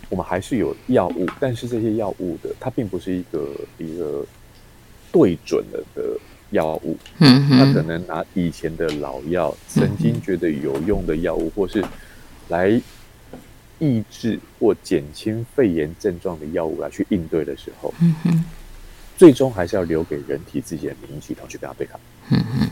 [0.09, 3.49] 我们还是有药物，但是这些药物的它并不是一个
[3.79, 4.25] 一个
[5.11, 6.03] 对准了的
[6.51, 6.97] 药物。
[7.19, 11.85] 嗯他可能拿以前的老药，曾经觉得有用的药物，或是
[12.49, 12.81] 来
[13.79, 18.45] 抑制或减轻肺炎症状的药物来去应对的时候，嗯哼，
[19.17, 21.99] 最终还是要留给人体自己的免疫系统去跟它对抗。
[22.31, 22.71] 嗯哼，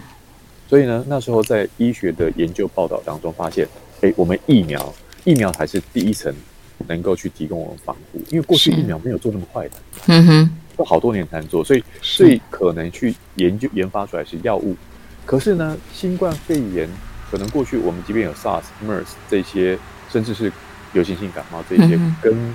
[0.68, 3.66] 所以呢，那时候在医学的研究报道当中发现，
[4.00, 4.94] 哎，我们疫苗
[5.24, 6.34] 疫苗才是第一层
[6.86, 9.76] 能够去提供我们防护，因为过去疫苗没有做那么快的，
[10.07, 14.76] 嗯哼，都好多年才能做，所以最可能去研究研发出来是药物。
[15.24, 16.88] 可是呢，新冠肺炎。
[17.30, 19.78] 可能过去我们即便有 SARS、MERS 这些，
[20.11, 20.53] 甚至是
[20.93, 22.55] 流行性感冒这些跟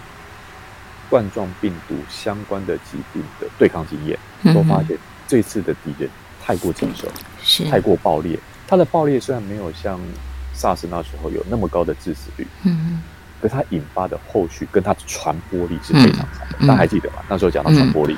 [1.09, 4.17] 冠状病毒相关的疾病的对抗经验，
[4.53, 6.09] 都发现这次的敌人
[6.43, 7.07] 太过棘手，
[7.41, 8.37] 是太过爆裂。
[8.67, 9.99] 它的爆裂虽然没有像
[10.55, 13.01] SARS 那时候有那么高的致死率，嗯，
[13.41, 16.67] 可它引发的后续跟它的传播力是非常强的。
[16.67, 17.17] 大家还记得吗？
[17.29, 18.17] 那时候讲到传播力。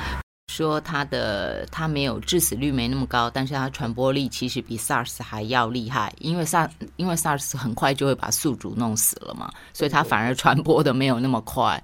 [0.50, 11.80] 说它的它没有致死率没那么高，但是它传播力其实比 SARS 还要厉害，因为 SARS 因为 SARS 很快就会把宿主弄死了嘛，所以它反而传播的没有那么快。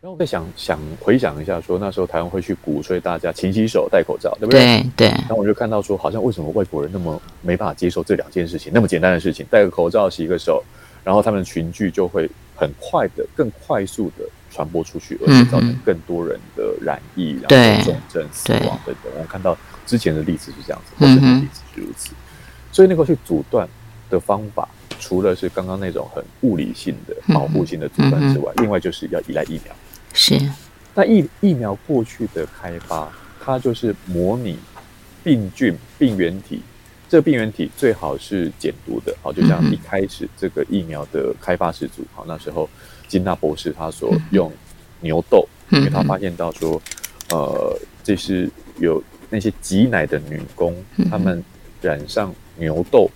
[0.00, 4.60] 然后再想想回想一下，说那时候台湾会去鼓吹大家勤洗手、戴口罩，对不对？
[4.94, 5.08] 对对。
[5.08, 10.62] 然后我就看到说，好像为什么外国人那么没办法接受这两件事情，那么简单的事情，戴个口罩、洗个手，
[11.02, 14.24] 然后他们的群聚就会很快的、更快速的。
[14.56, 19.12] 传播出去，而且造成更多人的染疫，然后重症、死亡等等。
[19.12, 19.54] 我们看到
[19.84, 22.14] 之前的例子是这样子，后面的例子是如此。
[22.72, 23.68] 所以，那个去阻断
[24.08, 24.66] 的方法，
[24.98, 29.74] 除了是刚刚那种很物理性的保护性的阻断之外，另外就是要依赖疫苗。
[30.14, 30.40] 是。
[30.94, 33.12] 那疫疫苗过去的开发，
[33.44, 34.58] 它就是模拟
[35.22, 36.62] 病菌、病原体。
[37.08, 42.68] 这个病原体最好是减毒的，好，就像一开始这个疫苗的开发始祖，好，那时候。
[43.08, 44.52] 金纳博士他所用
[44.98, 46.82] 牛痘，因为他发现到说，
[47.30, 48.50] 呃，这是
[48.80, 49.00] 有
[49.30, 50.74] 那些挤奶的女工，
[51.08, 51.40] 她们
[51.80, 53.08] 染上牛痘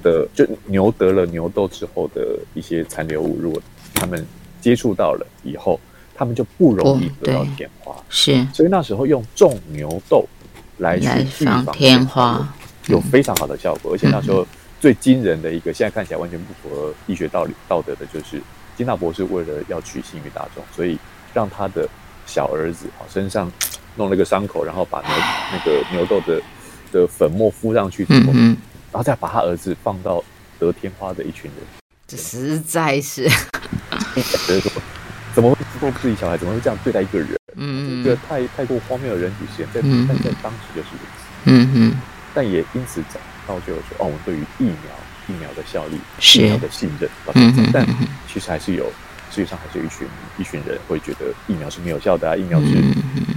[0.00, 3.60] 的，就牛得了牛痘之后的一些残留物，如果
[3.92, 4.24] 他们
[4.60, 5.80] 接触到了以后，
[6.14, 7.96] 他们就不容易得到天花。
[8.08, 10.24] 是，所以那时候用种牛痘
[10.78, 11.08] 来去
[11.40, 12.54] 预防天花，
[12.86, 13.92] 有非常好的效果。
[13.92, 14.46] 而且那时候
[14.80, 18.40] 最惊人的一个，现在看起来完全不符合医学道理道德的，就是。
[18.76, 20.98] 金大博士为了要取信于大众，所以
[21.32, 21.88] 让他的
[22.26, 23.50] 小儿子啊身上
[23.96, 25.08] 弄了个伤口，然后把牛
[25.50, 26.42] 那个牛痘的
[26.92, 30.22] 的粉末敷上去之后，然后再把他儿子放到
[30.58, 31.66] 得天花的一群人。
[32.06, 34.70] 这实在是，觉得说
[35.32, 36.36] 怎么会做自己小孩？
[36.36, 37.28] 怎么会这样对待一个人？
[37.54, 41.24] 嗯，这个太太过荒谬的人体实验，在但在当时就是如此。
[41.44, 41.96] 嗯嗯，
[42.36, 43.18] 但也因此造
[43.48, 44.92] 造就了说，哦，我们对于疫苗。
[45.28, 45.96] 疫苗的效力，
[46.36, 47.10] 疫苗的信任，
[47.72, 47.84] 但
[48.32, 48.84] 其实还是有，
[49.28, 50.06] 实际上还是有一群
[50.38, 52.76] 一群人会觉得疫苗是没有效的啊，疫苗是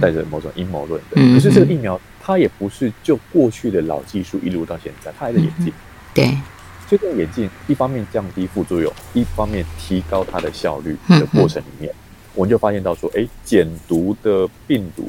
[0.00, 1.16] 带着某种阴谋论的。
[1.34, 5.72] 可是这个疫苗它也不是就过去的老技术一路到现在，它还在演进。
[6.14, 6.26] 对，
[6.88, 11.92] 所以这个演进一方面降低副作用，一方面提高它的效率的过程里面，
[12.36, 15.08] 我们就发现到说，哎，减毒的病毒、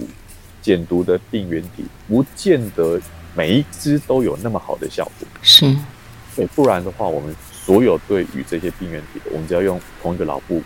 [0.63, 2.99] 减毒的病原体，不见得
[3.35, 5.27] 每一支都有那么好的效果。
[5.41, 5.75] 是。
[6.35, 10.61] 对，不然的话，我们所有对于这些病原体的，我们只要用同一个老布、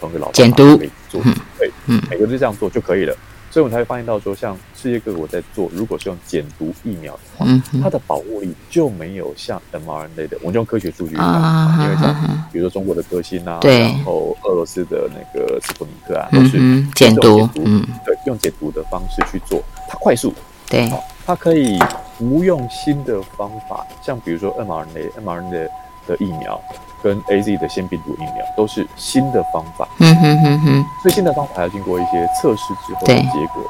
[0.00, 0.64] 同一个老减毒
[1.10, 1.22] 做，
[1.58, 3.14] 对，嗯，每个都这样做就可以了。
[3.50, 7.46] 所以我们才会发现到说，像世界各国在做，如果是用减毒疫苗的话，
[7.82, 12.14] 它的保护力就没有像 mRNA 的，我们用科学数据啊，因为像
[12.52, 20.32] 比如说中国的科兴啊，然后俄罗斯的那个斯普尼克啊，都是减毒，嗯，对，用解毒的方式去做，它快速，
[20.70, 20.88] 对，
[21.26, 21.78] 它可以
[22.16, 25.68] 不用新的方法，像比如说 mRNA、mRNA
[26.06, 26.60] 的疫苗
[27.02, 33.64] 跟 AZ 的腺病毒疫苗都是新的方法，嗯哼哼哼，所以新的方法还要经过一些测试之后的结果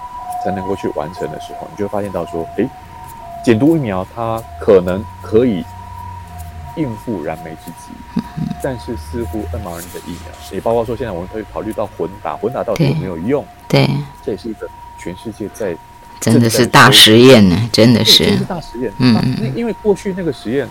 [0.44, 2.68] 才能够去完成的时候，你就会发现到说，诶，
[3.42, 5.64] 减毒疫苗它可能可以
[6.76, 8.22] 应付燃眉之急，
[8.62, 13.44] 但是似乎 mRNA 的疫苗，也包括说现在我们可以考虑到混打，混打到底有没有用？
[13.68, 13.88] 对，
[14.24, 15.74] 这也是一个全世界在
[16.21, 18.93] 真的是大实验呢，真的是，是大实验。
[18.99, 19.16] 嗯。
[19.41, 20.68] 嗯，因为过去那个实验，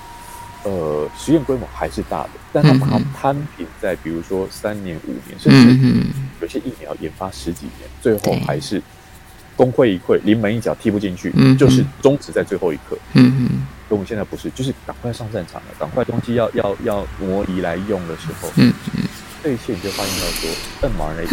[0.64, 6.08] 呃，实验规模还是大的，但它把它摊平在比如说三年、五年，甚至
[6.42, 8.82] 有些疫苗研发十几年，最后还是
[9.56, 12.98] 功亏一篑，临门一脚踢不进去，就是终止在最后一刻。
[13.14, 13.68] 嗯嗯。
[13.90, 19.04] 跟我们现在不是，就是赶快上战场了，赶快东西要要要挪移来用的时候，嗯嗯，
[19.44, 20.48] 这一切你就发现到说
[20.88, 21.28] ，mRNA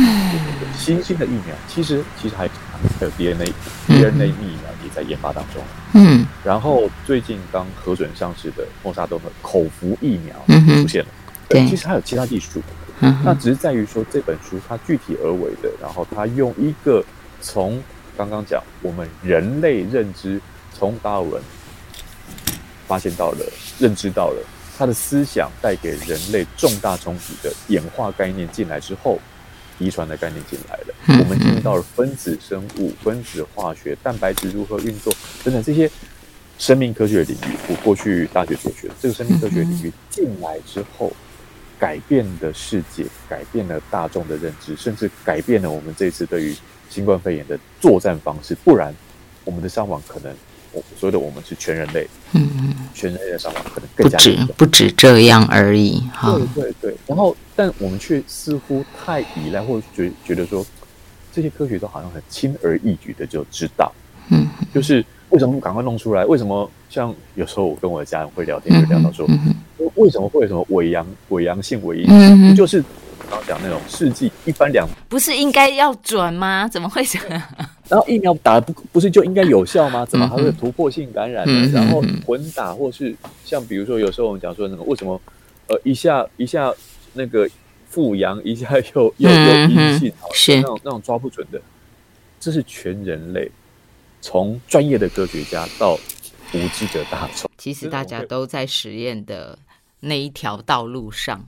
[0.75, 2.49] 新兴的疫苗，其实其实还
[2.99, 5.63] 还有 DNA，DNA 疫苗也在研发当中，
[5.95, 10.37] 嗯，然后最近刚核准上市的莫沙东的口服疫苗
[10.83, 11.09] 出现了，
[11.49, 12.63] 对，其实还有其他技术，
[13.01, 17.05] 那只是在于说这本书它具体而为的，然后它用一个
[17.41, 17.83] 从
[18.17, 20.41] 刚刚讲我们人类认知
[20.73, 21.43] 从达尔文。
[22.89, 23.39] 发现到了，
[23.81, 24.41] 认知到了，
[24.79, 29.19] 他的思想带给人类重大冲击的演化概念进来之后，
[29.79, 35.13] 遗传的概念进来了，我们进入到了分子生物、分子化学、蛋白质如何运作
[35.45, 35.91] 等等这些
[36.59, 37.57] 生命科学领域。
[37.69, 41.13] 我过去大学所学的这个生命科学领域进来之后，
[41.79, 46.57] 改变的世界，改变了大众的认知，甚至改变了我们这次对于
[46.89, 48.55] 新冠肺炎的作战方式。
[48.65, 48.95] 不然，
[49.45, 50.35] 我们的伤亡可能。
[50.99, 56.97] 所谓的我们是全人类，嗯嗯，全人类的伤亡可能更加不止不止这样而已，哈，对对对。
[57.07, 60.65] 然后，但我们却似乎太依赖，或者觉觉得说，
[61.33, 63.93] 这些科学都好像很轻而易举的就知道，
[64.31, 66.25] 嗯，就是为什么不赶快弄出来？
[66.25, 69.27] 为什么像有时候我跟我的家人会聊天，就聊到说，
[69.95, 72.55] 为什么会有什么伪阳伪阳性伪阴？
[72.55, 72.83] 就是
[73.29, 76.69] 刚刚讲那种试剂一般两，不是应该要准吗？
[76.69, 77.43] 怎么会这样？
[77.89, 80.05] 然后疫苗打不不是就应该有效吗？
[80.07, 81.71] 怎么还会突破性感染呢？
[81.73, 83.15] 然后混打或是
[83.45, 85.21] 像比如说有时候我们讲说那个为什么
[85.69, 86.73] 呃一下一下
[87.13, 87.49] 那个
[87.89, 91.61] 复阳一下 又又又阴性，是那种那种抓不准的，
[92.41, 93.51] 这是全人类
[94.21, 95.95] 从专业的科学家到
[96.53, 99.59] 无知的大众，其实大家都在实验的
[100.01, 101.45] 那一条道路上。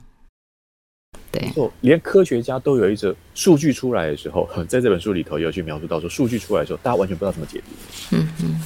[1.31, 1.51] 对，
[1.81, 8.15] 连科学家都有一则数据出来的时候， 在这本书里头有去描述到说，数据出来的时候，大家完全不知道怎么解读。
[8.15, 8.61] 嗯嗯，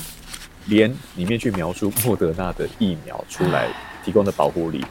[0.68, 3.68] 连里面去描述莫德纳的疫苗出来
[4.06, 4.84] 提供的保护力，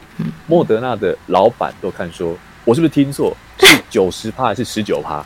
[0.45, 3.35] 莫德纳的老板都看说，我是不是听错？
[3.59, 5.25] 是九十帕还是十九帕？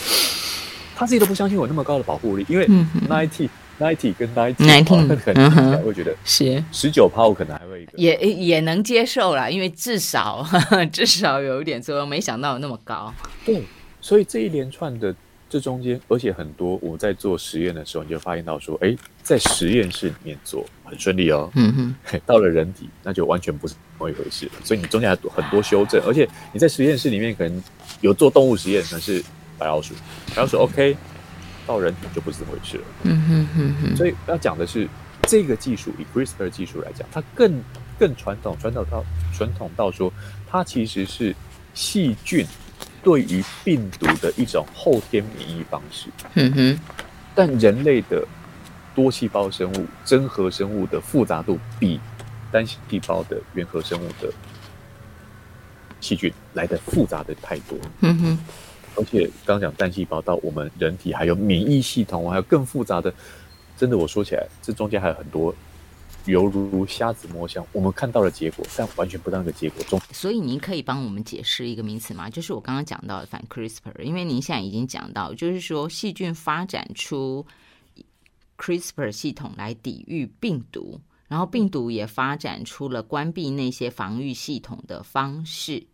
[0.96, 2.68] 他自己都不相信有那么高的保护力，因为
[3.08, 3.48] ninety。
[3.78, 10.46] Ninety 跟 ninety，可能会觉得是十九趴，我可能还会也也能接受啦，因为至少
[10.92, 12.06] 至少有一点作用。
[12.06, 13.12] 没想到有那么高。
[13.44, 13.62] 对，
[14.00, 15.14] 所以这一连串的
[15.48, 21.50] 这中间，而且很多我在做实验的时候，你就发现到说，哎，在实验室里面做很顺利哦。
[21.54, 24.52] 嗯哼，到了人体，那就完全不是那么一回事了。
[24.62, 27.62] 所以你中间还很多修正，而且你在实验室里面可能
[28.00, 29.22] 有做动物实验，可能是
[29.58, 29.94] 白老鼠，
[30.34, 30.96] 白老鼠 OK。
[31.66, 32.84] 到人体就不是这么回事了。
[33.04, 33.96] 嗯哼哼哼。
[33.96, 34.88] 所以要讲的是，
[35.22, 37.62] 这个技术以 CRISPR 技术来讲，它更
[37.98, 40.12] 更传统，传统到传统到说，
[40.48, 41.34] 它其实是
[41.74, 42.46] 细菌
[43.02, 46.08] 对于病毒的一种后天免疫方式。
[46.34, 46.78] 嗯哼。
[47.34, 48.24] 但人类的
[48.94, 51.98] 多细胞生物、真核生物的复杂度，比
[52.52, 54.32] 单细胞的原核生物的
[56.00, 57.76] 细菌来的复杂的太多。
[58.00, 58.38] 嗯哼。
[58.96, 63.12] 而且刚讲单细胞到我们人体还有免疫系统，还有更复杂的，
[63.76, 65.54] 真的我说起来，这中间还有很多
[66.26, 70.00] 犹如瞎子摸象，我们看到了结果，但完全不当个结果中。
[70.10, 72.30] 所以您可以帮我们解释一个名词吗？
[72.30, 77.44] 就是我刚刚讲到的反 CRISPR，因为您现在已经讲到，就是说细菌发展出
[78.56, 85.84] CRISPR 系统来抵御病毒，然后病毒也发展出了关闭那些防御系统的方式。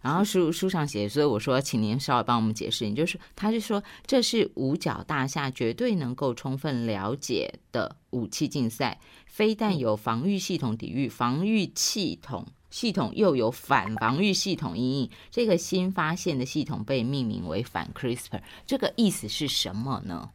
[0.00, 2.88] 然后书书上写，所以我说，请您稍微帮我们解释。
[2.88, 9.00] 你就是，他是说，这是五角大厦绝对能够充分了解的武器竞赛。
[9.26, 15.10] 非但有防御系统抵御，防御系统系统又有反防御系统阴影。
[15.30, 20.28] 这个新发现的系统被命名为反 CRISPR，这个意思是什么呢？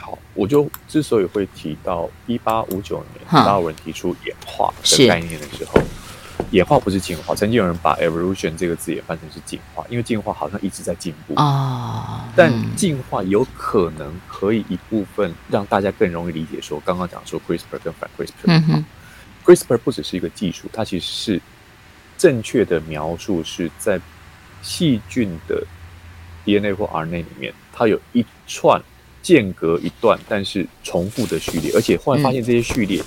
[0.00, 5.80] 好，我就之所以会提到一八五九年达尔文提出演化的概念的时候。
[6.50, 7.34] 演化不是进化。
[7.34, 12.20] 曾经有人把 evolution 这个字也翻成是进化，因为进化好像一直在进步哦。
[12.34, 18.32] 但进化有可能可以一部分让大家更容易理解，说刚刚讲说 CRISPR 跟反 CRISPR。
[18.46, 18.84] 嗯哼
[19.44, 21.42] ，CRISPR 不只是一个技术，它其实是
[22.16, 24.00] 正确的描述是在
[24.62, 25.64] 细菌的
[26.44, 28.82] DNA 或 RNA 里面，它有一串
[29.22, 33.02] 间隔一段但是重复的序列，而且后来发现这些序列，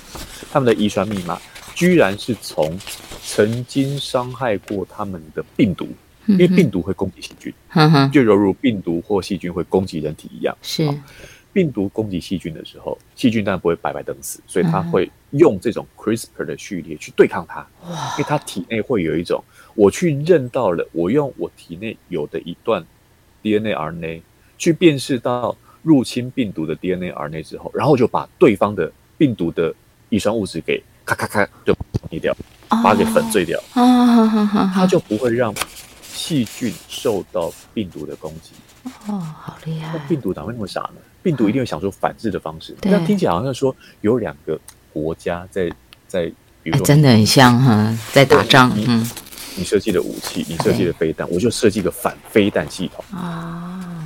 [0.52, 1.40] 它们的遗传密码
[1.74, 2.78] 居然是从
[3.22, 5.88] 曾经伤害过他们的病毒，
[6.26, 7.52] 因为病毒会攻击细菌，
[8.12, 10.56] 就犹如病毒或细菌会攻击人体一样。
[10.62, 10.88] 是。
[11.54, 17.60] 病毒攻击细菌的时候，细菌当然不会白白等死，所以它会用这种 CRISPR 的序列去对抗它，
[18.16, 19.44] 因为它体内会有一种，
[19.74, 22.82] 我去认到了，我用我体内有的一段
[23.42, 24.22] DNA RNA
[24.56, 29.74] 去辨识到入侵病毒的 DNA RNA 之后，然后就把对方的病毒的
[30.08, 31.74] 遗传物质给咔咔咔就
[32.10, 32.36] 灭掉，
[32.68, 35.54] 把它给粉碎掉，它就不会让
[36.02, 38.50] 细菌受到病毒的攻击。
[39.06, 39.92] 哦，好厉害！
[39.94, 41.00] 那病毒哪会那么傻呢？
[41.22, 42.76] 病毒一定会想出反制的方式。
[42.82, 44.58] 那听起来好像说有两个
[44.92, 45.70] 国家在
[46.08, 46.26] 在，
[46.62, 48.72] 比如说真的很像哈，在打仗。
[48.74, 49.08] 嗯，
[49.56, 54.04] 你设计的武器，你设计的飞弹，我就设计个反飞弹系统啊。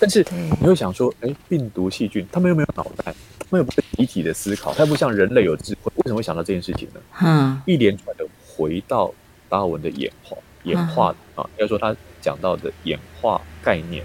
[0.00, 0.26] 但是
[0.60, 7.00] 你会想说，哎，病毒细菌，他们又没有脑袋，他们又不是集体的思考，它不像人类有智慧，为什么会想到这件事情呢？
[7.20, 9.12] 嗯，一连串的回到
[9.48, 14.02] 达尔文的演化，演化啊，要说他讲到的演化概念，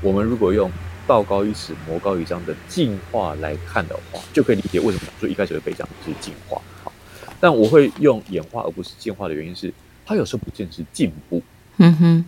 [0.00, 0.68] 我们如果用。
[1.08, 6.60] 道高一尺，魔高一丈的进化来看的话，就可以理解为什么说一开始会被讲是进化。
[6.82, 6.92] 好，
[7.38, 9.72] 但我会用演化而不是进化的原因是，
[10.04, 11.40] 它有时候不见是进步。
[11.76, 12.24] 嗯哼，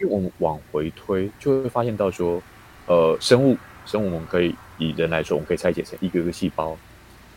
[0.00, 2.42] 因为我们往回推，就会发现到说，
[2.86, 6.76] 呃，生物，生物我们可以以人来说，我们可以拆解成一个个细胞，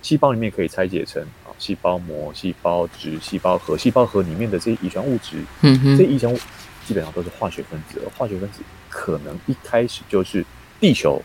[0.02, 6.38] 细胞里面可以拆解成啊，细胞膜、细胞质、细胞核，细胞核里面的这些遗传物质，嗯哼，这遗传物
[6.86, 10.46] 基本上都是化学分子，而化学分子可能一开始就是。
[10.80, 11.22] 地球，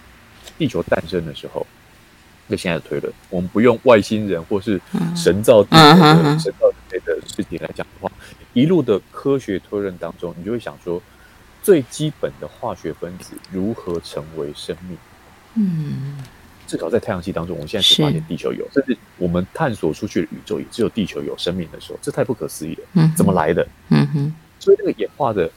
[0.57, 1.66] 地球诞生的时候，
[2.47, 4.80] 那现在的推论，我们不用外星人或是
[5.16, 8.12] 神造地球的神造人类的事情来讲的话，
[8.53, 11.03] 一路的科学推论当中，你就会想说，
[11.62, 14.96] 最基本的化学分子如何成为生命？
[15.54, 16.18] 嗯，
[16.66, 22.84] 至少在太阳系当中，我们现在只发现地球有，甚至我们探索出去的宇宙也只有地球有生命的时候，这太不可思议了。
[22.94, 23.66] 嗯，怎么来的？
[23.88, 25.50] 嗯哼，所以这个演化的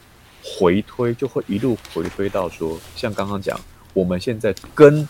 [0.43, 3.59] 回推就会一路回推到说，像刚刚讲。
[3.93, 5.05] 我们现在跟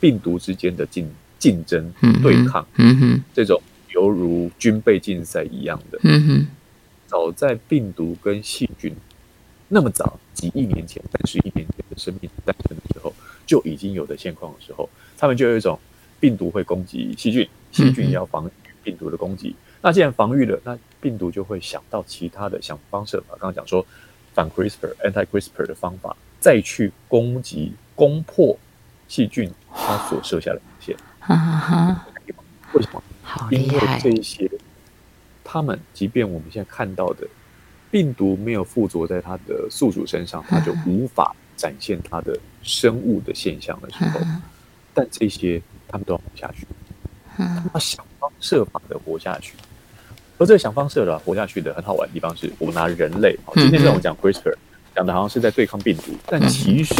[0.00, 1.06] 病毒之间的竞
[1.38, 3.60] 竞争对抗，嗯哼，这种
[3.90, 6.46] 犹如军备竞赛一样的，嗯哼，
[7.06, 8.96] 早在病毒跟细菌
[9.68, 13.10] 那么早几亿年前、三十一年前的生命诞生的时候，
[13.46, 15.78] 就已经有的现况的时候，他们就有一种
[16.20, 18.50] 病毒会攻击细菌，细菌也要防御
[18.82, 19.56] 病毒的攻击。
[19.80, 23.36] 那既然防御了，那病毒就会想到其他的想方设法。
[23.40, 23.86] 刚刚讲说
[24.34, 27.72] 反 CRISPR、anti CRISPR 的方法，再去攻击。
[27.96, 28.58] 攻破
[29.06, 30.96] 细菌它所设下的防线，
[32.72, 33.00] 为什么？
[33.52, 34.50] 因为这些，
[35.44, 37.24] 他们即便我们现在看到的
[37.94, 44.18] 病毒没有附着在它的宿主身上，它就无法展现它的生物的现象的时候，
[44.92, 46.66] 但这些他们都要活下去，
[47.36, 49.54] 他要想方设法的活下去。
[50.38, 54.56] 而这个想方设法活下去的很好玩的地方是，我们拿人类，好今天让我讲 CRISPR。
[54.92, 56.94] 讲的好像是在对抗病毒，但其实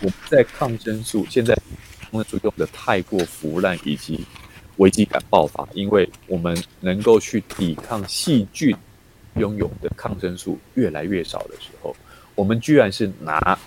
[0.00, 1.54] 我们在抗生素现在
[2.00, 4.24] 抗生素用的太过腐烂以及
[4.78, 8.74] 危机感爆发，因为我们能够去抵抗细菌
[9.36, 11.94] 拥有的抗生素越来越少的时候，
[12.34, 13.58] 我们居然是拿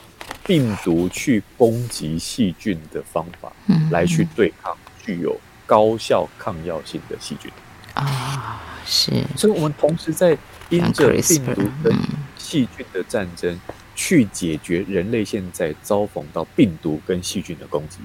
[0.44, 3.52] 病毒去攻击细菌的方法
[3.92, 7.52] 来去对抗具有高效抗药性的细菌
[7.94, 10.38] 啊，是，所以我们同时在
[10.70, 11.96] 因着病毒跟
[12.38, 13.60] 细菌的战争，
[13.96, 17.98] 去解决人类现在遭逢到病毒跟细菌的攻击。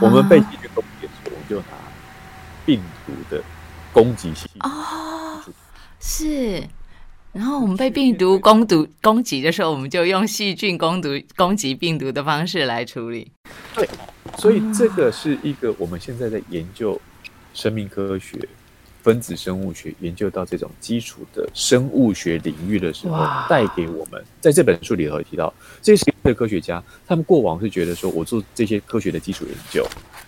[0.00, 1.76] 我们被细菌攻击的时候，我们就拿
[2.66, 3.42] 病毒的
[3.92, 4.62] 攻击细菌。
[4.62, 5.42] 哦，
[6.00, 6.62] 是。
[7.38, 13.30] 然后我们被病毒攻毒攻击的时候，我们就用细菌攻毒攻击病毒的方式来处理。
[13.76, 13.88] 对，
[14.36, 17.00] 所以这个是一个我们现在在研究
[17.54, 18.36] 生命科学。
[19.00, 29.86] 分子生物学研究到这种基础的生物学领域的时候，带给我们在这本书里头提到，这些的科学家他们过往是觉得说，我做这些科学的基础研究，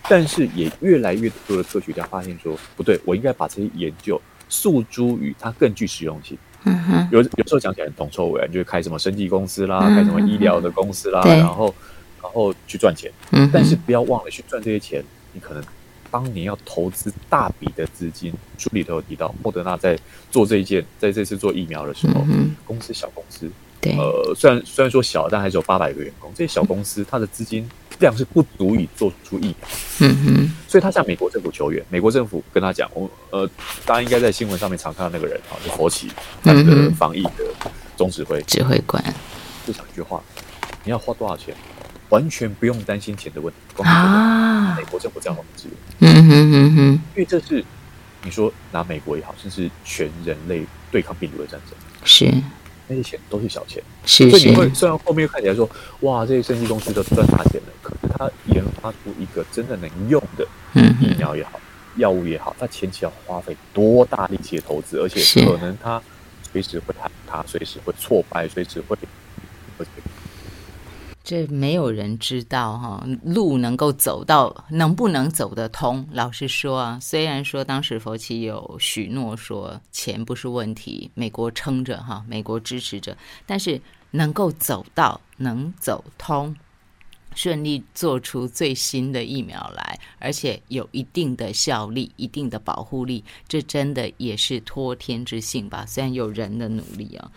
[0.09, 6.35] 但是也越来越多的科学家发现说，不对，我应该把这些研究诉诸于它更具实用性。
[7.11, 11.73] 有有时候讲起来很铜臭味，你就开什么生技公司啦，开什么医疗的公司啦，然后
[12.21, 13.11] 然后去赚钱。
[13.51, 15.03] 但是不要忘了去赚这些钱，
[15.33, 15.63] 你可能
[16.11, 19.97] 当年要投资大笔的资金，书里头有提到，莫德纳在
[20.29, 22.23] 做这一件，在这次做疫苗的时候，
[22.65, 23.49] 公司小公司，
[23.79, 27.67] 对，呃，虽然虽然说小，但还是有八百个员工，这些小公司它的资金
[28.01, 29.55] 量是不足以做出疫苗，
[29.99, 33.49] 嗯哼，所以他向美国政府求援，美国政府跟他讲，我呃，
[33.85, 36.11] 大家应该在新闻上面常看到那个人啊，就佛奇，
[36.43, 37.45] 他的防疫的
[37.95, 38.41] 总指挥。
[38.41, 39.01] 指挥官，
[39.65, 40.21] 就讲一句话，
[40.83, 41.55] 你要花多少钱？
[42.09, 44.75] 完全不用担心钱的问题啊！
[44.75, 46.81] 美国政府这样的支援，嗯哼哼哼，
[47.15, 47.63] 因为这是
[48.23, 52.29] 你说拿美国也好，甚至全人类对抗病毒的战争，是
[52.91, 55.69] 那些钱都是小钱，是所以你会虽然后面看起来说
[56.01, 60.45] 哇，这些生技公司都赚大钱了，可是它研发出一个真的能用的
[60.99, 61.59] 疫苗也好，
[61.95, 66.01] 药物也好，它前期要花费多大力气的投资，而且可能它
[66.51, 66.93] 随时会
[67.25, 68.97] 它随时会挫败，随时会。
[71.23, 76.07] 这没有人知道哈，路能够走到能不能走得通？
[76.11, 83.15] 老实说啊，虽然说当时佛奇有许诺说钱不是问题，美国撑着哈，美国支持着，
[83.45, 86.55] 但是能够走到能走通，
[87.35, 95.85] 顺利做出最新的疫苗来，而且有一定的效力、一定的保护力，这真的也是托天之幸吧？
[95.85, 97.31] 虽然有人的努力啊。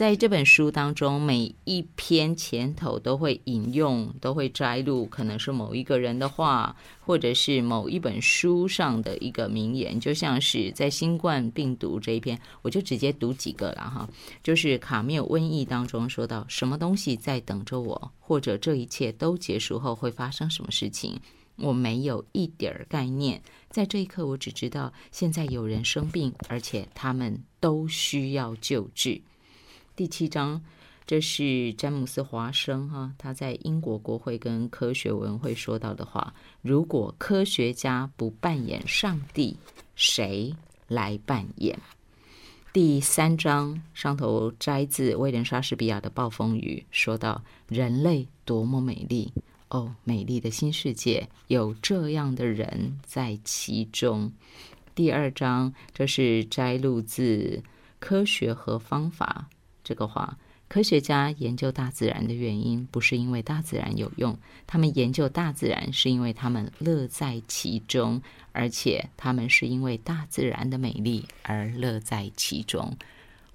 [0.00, 10.00] 在这本书当中，每一篇前头都会引用，都会摘录，可能是某一个人的话，或者是某一本书上的一个名言。
[10.00, 14.08] 就像是在新冠病毒这一篇，我就直接读几个了哈。
[14.42, 21.20] 就是卡缪瘟疫当中说到，什么东西在等着我，或者这一切都结束后会发生什么事情，
[21.56, 23.42] 我没有一点儿概念。
[23.68, 29.20] 在这一刻，我只知道现在有人生病，而且他们都需要救治。
[29.96, 30.62] 第七章，
[31.06, 36.32] 这是詹姆斯·华生哈，他在英国国会跟科学文会说到的话：
[36.62, 39.56] 如果科学家不扮演上帝，
[39.94, 40.54] 谁
[40.88, 41.78] 来扮演？
[42.72, 49.32] 第三章上头摘自威廉·莎士比亚的《暴风雨》，说到人类多么美丽
[49.68, 54.32] 哦，美丽的新世界有这样的人在其中。
[54.94, 57.60] 第二章，这是摘录自
[57.98, 59.48] 《科学和方法》。
[59.90, 60.38] 这个话，
[60.68, 68.22] 科学家研究大自然的原因，不是因为大自然有用，他们研究大自然是因为他们乐在其中，
[68.52, 72.96] 而且他们是因为大自然的美丽而乐在其中。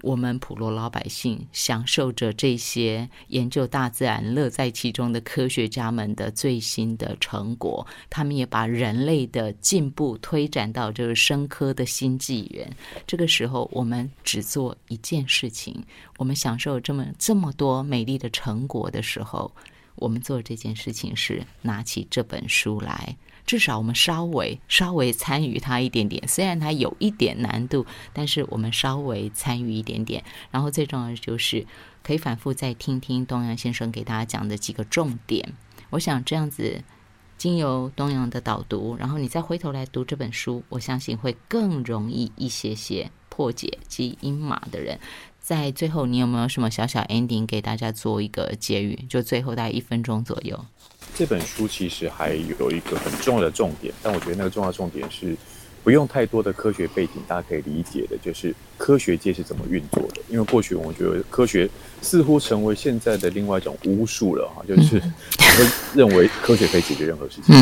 [0.05, 12.71] 我们普罗老百姓享受着这些研究大自然、乐在其中的科学家们的最新的成果，他们也把人类的进步推展到这个生科的新纪元。
[13.07, 15.83] 这个时候，我们只做一件事情：
[16.19, 19.51] 我们享受这么这么多美丽的成果的时候，
[19.95, 23.17] 我们做这件事情是拿起这本书来。
[23.45, 30.23] 至少我们稍微稍微参与它一点点，虽然它有一点难度，但是我们稍微参与一点点。
[30.51, 31.65] 然后最重要的就是
[32.03, 35.53] 可以反复再听听东阳先生给大家讲的几个重点。
[35.91, 36.83] 我想这样子，
[37.37, 44.99] 经由东阳的导读，然后你再回头来读这本书，我相信会更容易一些些破解基因码的人。
[45.39, 49.05] 在最后，你有没有什么小小 ending 给大家做一个结语？
[49.07, 50.65] 就最后大概一分钟左右。
[51.13, 55.35] 这本书其实还有一个很重要的重点，但我觉得那个重要重点是
[55.83, 60.21] 不用太多的科学背景，大家可以理解的，就是科学界是怎么运作的。
[60.29, 61.69] 因为过去我觉得科学
[62.01, 64.99] 似乎成为现在的另外一种巫术了哈，就是
[65.39, 67.55] 会认为科学可以解决任何事情。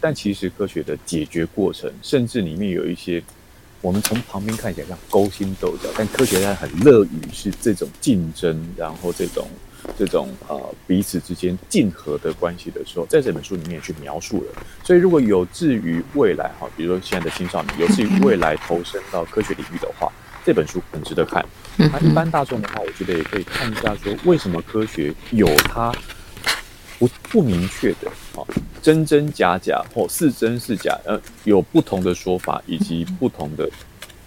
[0.00, 3.22] 但其实科学的解决过程，甚至里面有一些
[3.80, 9.46] 我们从旁边看起来像勾心斗角，但科学家很乐于是这种竞争，然后这种。
[9.98, 14.62] 这种呃彼此之间竞合的关系的时候，在这本书里面去描述了。
[14.84, 20.10] 所以如果有志于未来哈，比如说现在的青少年有志于未来投身到科学领域的话，
[20.44, 21.44] 这本书很值得看。
[21.76, 25.92] 那一般大众的话，我觉得也可以看一下，说为什么科学有它
[26.98, 28.46] 不不明确的啊
[28.80, 33.68] 真真假假或是真是假，呃有不同的说法以及不同的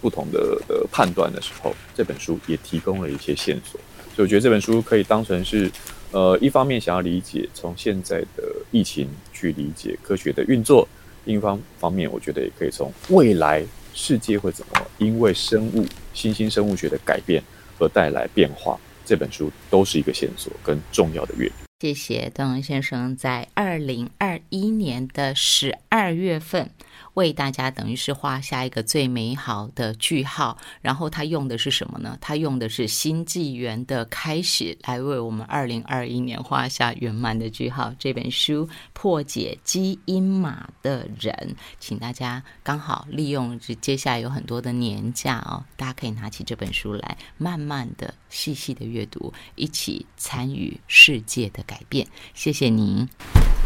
[0.00, 3.80] 不同的的判断的时候，这本书也提供了一些线索。
[4.16, 5.70] 所以我觉得这本书可以当成是，
[6.10, 10.88] 呃，一方面想要理解从现在的疫情去理解科学的运作，
[11.26, 13.62] 另一方方面我觉得也可以从未来
[13.92, 17.42] 世界会怎么因为生物新兴生物学的改变
[17.78, 21.54] 而带来变化，这本书都是一个线索跟重要的阅读。
[21.80, 26.70] 谢谢邓文先生在二零二一年的十二月份。
[27.16, 30.56] 为大家等于是画下一个最美好的句号。
[30.80, 32.16] 然后他用的是什么呢？
[32.20, 37.92] 他用的是新纪元的开始来为我们二零二一年画下圆满的句号。
[37.98, 41.34] 这本书《破解基因码的人》，
[41.78, 52.06] 请大家刚好利用这接下来有很多的年假哦，大家可以拿起这本书来，慢慢的、细细的阅读，一起参与世界的改变。
[52.34, 53.08] 谢谢您，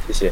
[0.06, 0.28] 谢谢。